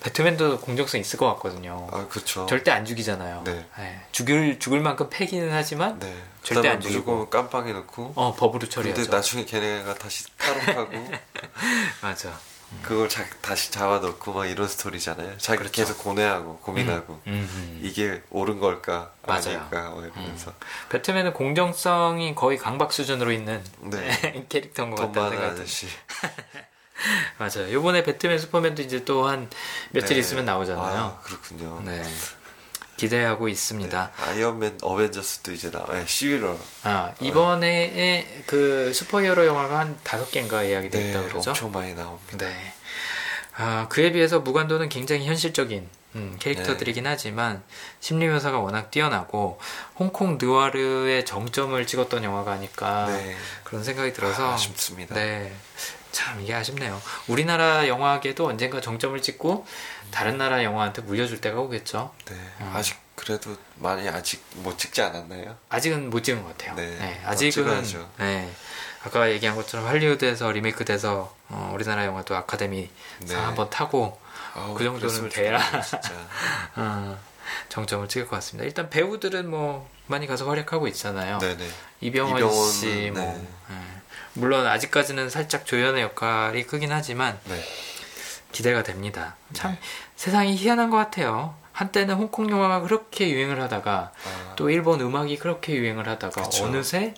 [0.00, 1.86] 배트맨도 공정성 있을 것 같거든요.
[1.92, 2.46] 아, 그렇죠.
[2.46, 3.42] 절대 안 죽이잖아요.
[3.44, 3.66] 네.
[3.76, 4.00] 네.
[4.12, 6.22] 죽을 죽을 만큼 패기는 하지만 네.
[6.42, 9.02] 절대 안 죽이고 깜빵해 놓고 어, 법으로 처리하죠.
[9.02, 11.10] 근데 나중에 걔네가 다시 탈옥하고
[12.00, 12.32] 맞아.
[12.82, 15.38] 그걸 자, 다시 잡아놓고 막 이런 스토리잖아요.
[15.38, 15.72] 자기 그렇죠.
[15.72, 17.80] 계속 고뇌하고 고민하고 음, 음, 음.
[17.82, 19.58] 이게 옳은 걸까 맞아요.
[19.58, 20.54] 아닐까 뭐 이러면서 음.
[20.90, 24.44] 배트맨은 공정성이 거의 강박 수준으로 있는 네.
[24.48, 25.62] 캐릭터인 것 같다는 생각이
[27.38, 27.72] 맞아요.
[27.72, 29.48] 요번에 배트맨 슈퍼맨도 이제 또 한
[29.90, 30.20] 며칠 네.
[30.20, 30.98] 있으면 나오잖아요.
[30.98, 31.80] 아, 그렇군요.
[31.84, 32.02] 네.
[33.00, 34.12] 기대하고 있습니다.
[34.14, 34.22] 네.
[34.24, 35.92] 아이언맨 어벤져스도 이제 나와요.
[35.92, 36.56] 네, 11월.
[36.82, 38.42] 아, 이번에 어.
[38.46, 41.50] 그 슈퍼히어로 영화가 한 다섯 개인가 됐다고 네, 그러죠?
[41.50, 42.36] 엄청 많이 나옵니다.
[42.36, 42.74] 네.
[43.56, 47.10] 아, 그에 비해서 무관도는 굉장히 현실적인 음, 캐릭터들이긴 네.
[47.10, 47.62] 하지만
[48.00, 49.58] 심리 묘사가 워낙 뛰어나고
[49.96, 53.34] 홍콩 느와르의 정점을 찍었던 영화가 아닐까 네.
[53.64, 55.14] 그런 생각이 들어서 아, 아쉽습니다.
[55.14, 55.52] 네.
[56.12, 57.00] 참 이게 아쉽네요.
[57.28, 59.66] 우리나라 영화계도 언젠가 정점을 찍고
[60.10, 62.12] 다른 나라 영화한테 물려줄 때가 오겠죠.
[62.26, 62.34] 네.
[62.60, 62.72] 어.
[62.74, 65.56] 아직 그래도 많이 아직 못 찍지 않았나요?
[65.68, 66.74] 아직은 못 찍은 것 같아요.
[66.76, 66.96] 네.
[66.98, 67.22] 네.
[67.24, 67.84] 아직은
[68.18, 68.50] 네.
[69.02, 72.90] 아까 얘기한 것처럼 할리우드에서 리메이크돼서 어, 우리나라 영화도 아카데미
[73.20, 73.26] 네.
[73.26, 74.18] 상 한번 타고
[74.54, 75.58] 아우, 그 정도는 돼야
[76.76, 77.18] 어,
[77.68, 78.66] 정점을 찍을 것 같습니다.
[78.66, 81.38] 일단 배우들은 뭐 많이 가서 활약하고 있잖아요.
[81.38, 81.68] 네네.
[82.00, 83.46] 이병헌, 이병헌 씨, 뭐 네.
[84.34, 84.40] 네.
[84.40, 87.62] 물론 아직까지는 살짝 조연의 역할이 크긴 하지만 네.
[88.52, 89.36] 기대가 됩니다.
[89.52, 89.80] 참 네.
[90.16, 91.54] 세상이 희한한 것 같아요.
[91.72, 94.52] 한때는 홍콩 영화가 그렇게 유행을 하다가 아.
[94.56, 96.64] 또 일본 음악이 그렇게 유행을 하다가 그쵸.
[96.64, 97.14] 어느새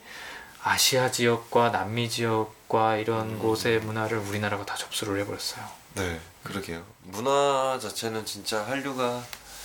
[0.63, 3.39] 아시아 지역과 남미 지역과 이런 음.
[3.39, 5.65] 곳의 문화를 우리나라가 다 접수를 해버렸어요.
[5.95, 6.83] 네, 그러게요.
[7.03, 9.23] 문화 자체는 진짜 한류가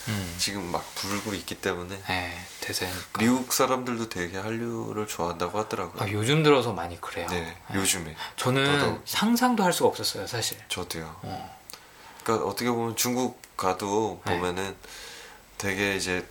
[0.08, 0.34] 음.
[0.38, 3.18] 지금 막 불고 있기 때문에 네, 대세니까.
[3.18, 6.02] 미국 사람들도 되게 한류를 좋아한다고 하더라고요.
[6.02, 7.26] 아, 요즘 들어서 많이 그래요.
[7.30, 7.40] 네,
[7.70, 7.76] 네.
[7.78, 8.16] 요즘에.
[8.36, 9.02] 저는 더더욱.
[9.04, 10.58] 상상도 할 수가 없었어요, 사실.
[10.68, 11.16] 저도요.
[11.22, 11.58] 어.
[12.24, 14.34] 그러니까 어떻게 보면 중국 가도 네.
[14.36, 14.76] 보면은
[15.58, 16.26] 되게 이제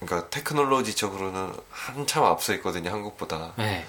[0.00, 3.52] 그러니까 테크놀로지적으로는 한참 앞서 있거든요, 한국보다.
[3.56, 3.86] 네.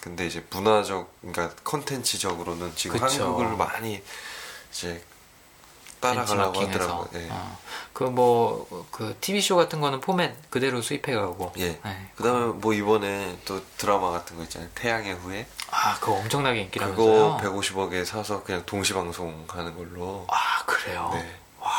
[0.00, 3.24] 근데 이제 문화적, 그러니까 컨텐츠적으로는 지금 그쵸.
[3.24, 4.02] 한국을 많이
[4.70, 5.02] 이제
[6.00, 7.08] 따라가려고 하더라고요.
[7.14, 7.28] 예.
[7.30, 7.58] 어.
[7.92, 11.52] 그뭐 그 TV 쇼 같은 거는 포맷 그대로 수입해가고.
[11.58, 11.80] 예.
[11.82, 12.10] 네.
[12.16, 14.68] 그다음에 뭐 이번에 또 드라마 같은 거 있잖아요.
[14.74, 15.46] 태양의 후예.
[15.70, 17.38] 아 그거 엄청나게 인기라면서요.
[17.40, 20.26] 그거 150억에 사서 그냥 동시 방송하는 걸로.
[20.30, 21.10] 아 그래요.
[21.14, 21.36] 네.
[21.60, 21.70] 와.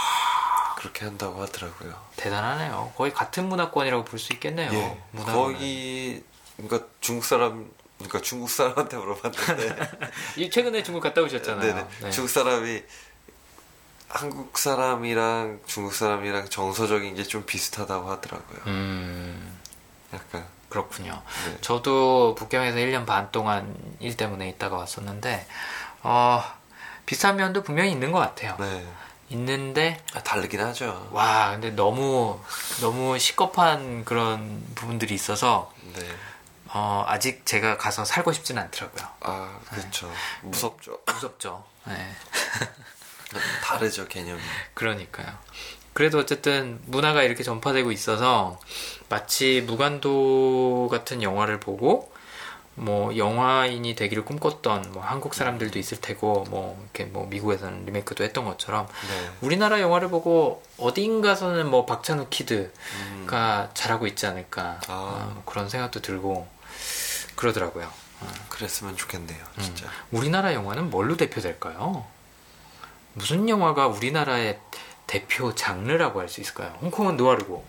[0.77, 1.93] 그렇게 한다고 하더라고요.
[2.15, 2.93] 대단하네요.
[2.95, 4.71] 거의 같은 문화권이라고 볼 수 있겠네요.
[4.73, 4.97] 예.
[5.25, 6.23] 거의
[6.55, 11.61] 그러니까 중국 사람 그러니까 중국 사람한테 물어봤는데 최근에 중국 갔다 오셨잖아요.
[11.73, 11.87] 네네.
[12.01, 12.09] 네.
[12.11, 12.83] 중국 사람이
[14.09, 18.59] 한국 사람이랑 중국 사람이랑 정서적인 게 좀 비슷하다고 하더라고요.
[18.67, 19.59] 음.
[20.13, 20.45] 약간.
[20.69, 21.21] 그렇군요.
[21.45, 21.57] 네.
[21.61, 25.47] 저도 북경에서 1년 반 동안 일 때문에 있다가 왔었는데,
[26.03, 26.43] 어,
[27.05, 28.55] 비슷한 면도 분명히 있는 것 같아요.
[28.59, 28.85] 네.
[29.29, 30.01] 있는데.
[30.13, 31.09] 아, 다르긴 하죠.
[31.11, 32.39] 와, 근데 너무,
[32.81, 36.05] 너무 시겁한 그런 부분들이 있어서, 네.
[36.69, 39.07] 어, 아직 제가 가서 살고 싶지는 않더라고요.
[39.21, 40.07] 아, 그렇죠.
[40.07, 40.49] 네.
[40.49, 40.99] 무섭죠.
[41.05, 41.63] 무섭죠.
[41.85, 42.11] 네.
[43.63, 44.41] 다르죠 개념이.
[44.73, 45.27] 그러니까요.
[45.93, 48.59] 그래도 어쨌든 문화가 이렇게 전파되고 있어서
[49.09, 52.11] 마치 무간도 같은 영화를 보고
[52.75, 58.45] 뭐 영화인이 되기를 꿈꿨던 뭐 한국 사람들도 있을 테고 뭐 이렇게 뭐 미국에서는 리메이크도 했던
[58.45, 59.31] 것처럼 네.
[59.41, 62.69] 우리나라 영화를 보고 어딘가서는 뭐 박찬욱 키드가
[63.23, 63.69] 음.
[63.73, 64.93] 잘하고 있지 않을까 아.
[64.93, 66.47] 어, 뭐 그런 생각도 들고
[67.35, 67.89] 그러더라고요.
[68.19, 68.27] 어.
[68.49, 69.85] 그랬으면 좋겠네요, 진짜.
[69.85, 69.91] 음.
[70.11, 72.05] 우리나라 영화는 뭘로 대표될까요?
[73.17, 74.59] 무슨 영화가 우리나라의
[75.07, 76.77] 대표 장르라고 할 수 있을까요?
[76.81, 77.65] 홍콩은 누아르고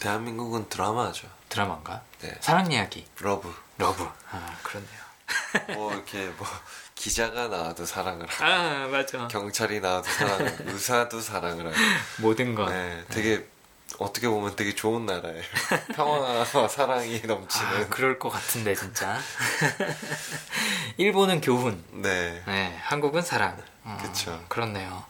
[0.00, 1.28] 대한민국은 드라마죠.
[1.48, 2.02] 드라마인가?
[2.20, 2.36] 네.
[2.40, 3.06] 사랑 이야기.
[3.20, 3.52] Love.
[3.78, 4.04] Love.
[4.30, 4.98] 아 그렇네요.
[5.78, 6.46] 뭐 이렇게 뭐
[6.94, 8.44] 기자가 나와도 사랑을 하고.
[8.44, 9.28] 아 맞아.
[9.28, 11.76] 경찰이 나와도 사랑을 의사도 사랑을 하고.
[12.18, 12.66] 모든 것.
[12.66, 13.46] 네, 되게 네.
[13.98, 15.42] 어떻게 보면 되게 좋은 나라예요.
[15.94, 17.66] 평화와 사랑이 넘치는.
[17.84, 19.18] 아, 그럴 것 같은데 진짜.
[20.96, 21.82] 일본은 교훈.
[21.92, 22.42] 네.
[22.46, 22.76] 네.
[22.82, 23.56] 한국은 사랑.
[23.84, 24.44] 어, 그렇죠.
[24.48, 25.04] 그렇네요.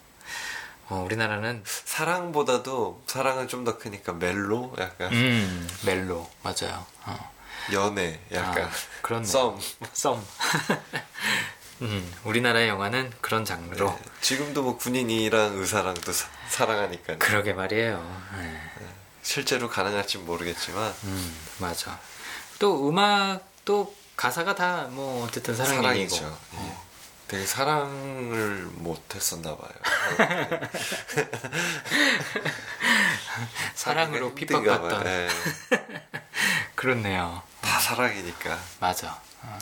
[0.89, 5.13] 어, 우리나라는 사랑보다도 사랑은 좀 더 크니까 멜로 약간.
[5.13, 6.87] 음, 멜로 맞아요.
[7.05, 7.33] 어.
[7.73, 8.65] 연애 약간.
[8.65, 8.71] 아,
[9.03, 9.59] 그런 썸.
[9.93, 10.25] 썸.
[11.83, 13.91] 음, 우리나라의 영화는 그런 장르로.
[13.91, 13.99] 네.
[14.23, 18.29] 지금도 뭐 군인이랑 의사랑도 사, 랑하니까 그러게 말이에요.
[18.37, 18.61] 네.
[19.33, 20.95] 실제로 가능할지 모르겠지만.
[21.05, 21.99] 음, 맞아.
[22.59, 25.83] 또 음악도 가사가 다 뭐 어쨌든 사랑이고.
[25.83, 26.39] 사랑이죠.
[26.53, 26.89] 어.
[27.29, 29.71] 되게 사랑을 못했었나 봐요.
[33.75, 35.05] 사랑으로 핍박받던.
[35.05, 35.29] 네.
[36.75, 37.43] 그렇네요.
[37.61, 38.59] 다 사랑이니까.
[38.81, 39.21] 맞아.
[39.43, 39.59] 어.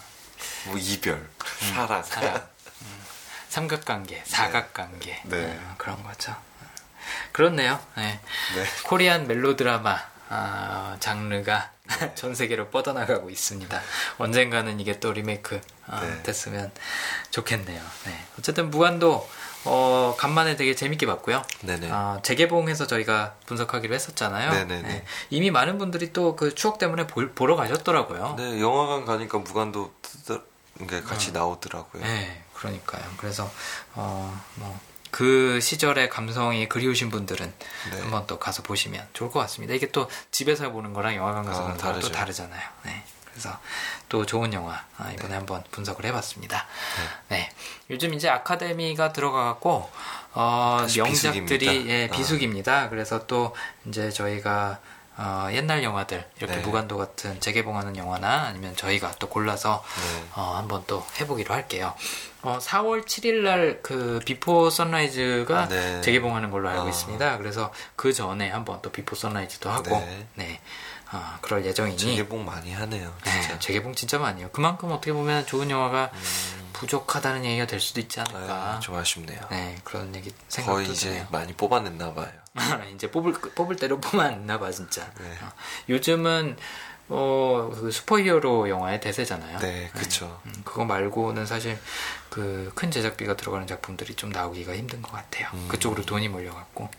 [0.66, 1.28] 뭐 이별, 음,
[1.74, 2.02] 사랑.
[2.04, 2.36] 사랑.
[2.82, 3.04] 음.
[3.48, 5.22] 삼각관계, 사각관계.
[5.24, 5.36] 네.
[5.36, 6.36] 음, 그런 거죠.
[7.40, 7.78] 그렇네요.
[7.98, 8.18] 네.
[8.54, 8.64] 네.
[8.84, 9.98] 코리안 멜로드라마
[10.30, 11.70] 아, 장르가
[12.00, 12.14] 네.
[12.16, 13.78] 전 세계로 뻗어나가고 있습니다.
[14.16, 16.22] 언젠가는 이게 또 리메이크 어, 네.
[16.22, 16.72] 됐으면
[17.30, 17.82] 좋겠네요.
[18.06, 18.24] 네.
[18.38, 19.28] 어쨌든 무한도
[19.66, 21.42] 어, 간만에 되게 재밌게 봤고요.
[21.60, 21.90] 네네.
[21.90, 24.52] 어, 재개봉해서 저희가 분석하기로 했었잖아요.
[24.52, 24.88] 네네네.
[24.88, 25.04] 네.
[25.28, 28.36] 이미 많은 분들이 또 그 추억 때문에 보, 러 가셨더라고요.
[28.38, 29.92] 네, 영화관 가니까 무관도
[31.06, 31.32] 같이 어.
[31.34, 32.02] 나오더라고요.
[32.02, 33.04] 네, 그러니까요.
[33.18, 33.50] 그래서
[33.92, 34.80] 어, 뭐.
[35.16, 37.50] 그 시절의 감성이 그리우신 분들은
[37.90, 38.00] 네.
[38.02, 39.72] 한번 또 가서 보시면 좋을 것 같습니다.
[39.72, 42.60] 이게 또 집에서 보는 거랑 영화관 가서 아, 보는 거랑 또 다르잖아요.
[42.84, 43.02] 네.
[43.24, 43.58] 그래서
[44.10, 45.34] 또 좋은 영화 아, 이번에 네.
[45.36, 46.66] 한번 분석을 해봤습니다.
[47.30, 47.36] 네.
[47.36, 47.50] 네.
[47.88, 49.90] 요즘 이제 아카데미가 들어가갖고
[50.34, 51.74] 어, 명작들이 비수기입니다.
[51.90, 52.78] 예, 비수기입니다.
[52.82, 52.88] 아.
[52.90, 53.56] 그래서 또
[53.86, 54.80] 이제 저희가
[55.18, 56.62] 어, 옛날 영화들 이렇게 네.
[56.62, 60.24] 무관도 같은 재개봉하는 영화나 아니면 저희가 또 골라서 네.
[60.34, 61.94] 어, 한번 또 해보기로 할게요.
[62.42, 66.00] 어, 4월 7일 날 그 Before Sunrise가 네.
[66.00, 66.88] 재개봉하는 걸로 알고 어.
[66.88, 67.38] 있습니다.
[67.38, 70.26] 그래서 그 전에 한번 또 Before Sunrise도 하고 네.
[70.34, 70.60] 네.
[71.12, 73.14] 어, 그럴 예정이니 재개봉 많이 하네요.
[73.22, 73.48] 진짜.
[73.48, 74.50] 네, 재개봉 진짜 많이 해요.
[74.52, 76.70] 그만큼 어떻게 보면 좋은 영화가 음...
[76.72, 78.54] 부족하다는 얘기가 될 수도 있지 않을까.
[78.54, 79.40] 아, 좀 아쉽네요.
[79.50, 81.26] 네, 그런 얘기 생각도 거의 이제 드네요.
[81.30, 82.28] 많이 뽑아냈나 봐요.
[82.94, 85.10] 이제 뽑을 뽑을 대로 뽑아냈나 봐 진짜.
[85.18, 85.24] 네.
[85.42, 85.52] 어,
[85.88, 86.56] 요즘은
[87.08, 89.58] 어, 그 슈퍼히어로 영화의 대세잖아요.
[89.58, 90.40] 네, 그렇죠.
[90.44, 90.50] 네.
[90.50, 91.78] 음, 그거 말고는 사실
[92.30, 95.48] 그 큰 제작비가 들어가는 작품들이 좀 나오기가 힘든 것 같아요.
[95.54, 95.68] 음.
[95.68, 96.90] 그쪽으로 돈이 몰려갖고.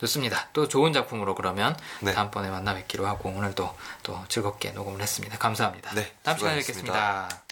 [0.00, 0.48] 좋습니다.
[0.52, 2.12] 또 좋은 작품으로 그러면 네.
[2.12, 5.38] 다음번에 만나 뵙기로 하고 오늘도 또 즐겁게 녹음을 했습니다.
[5.38, 5.94] 감사합니다.
[5.94, 7.43] 네, 다음 시간에 뵙겠습니다.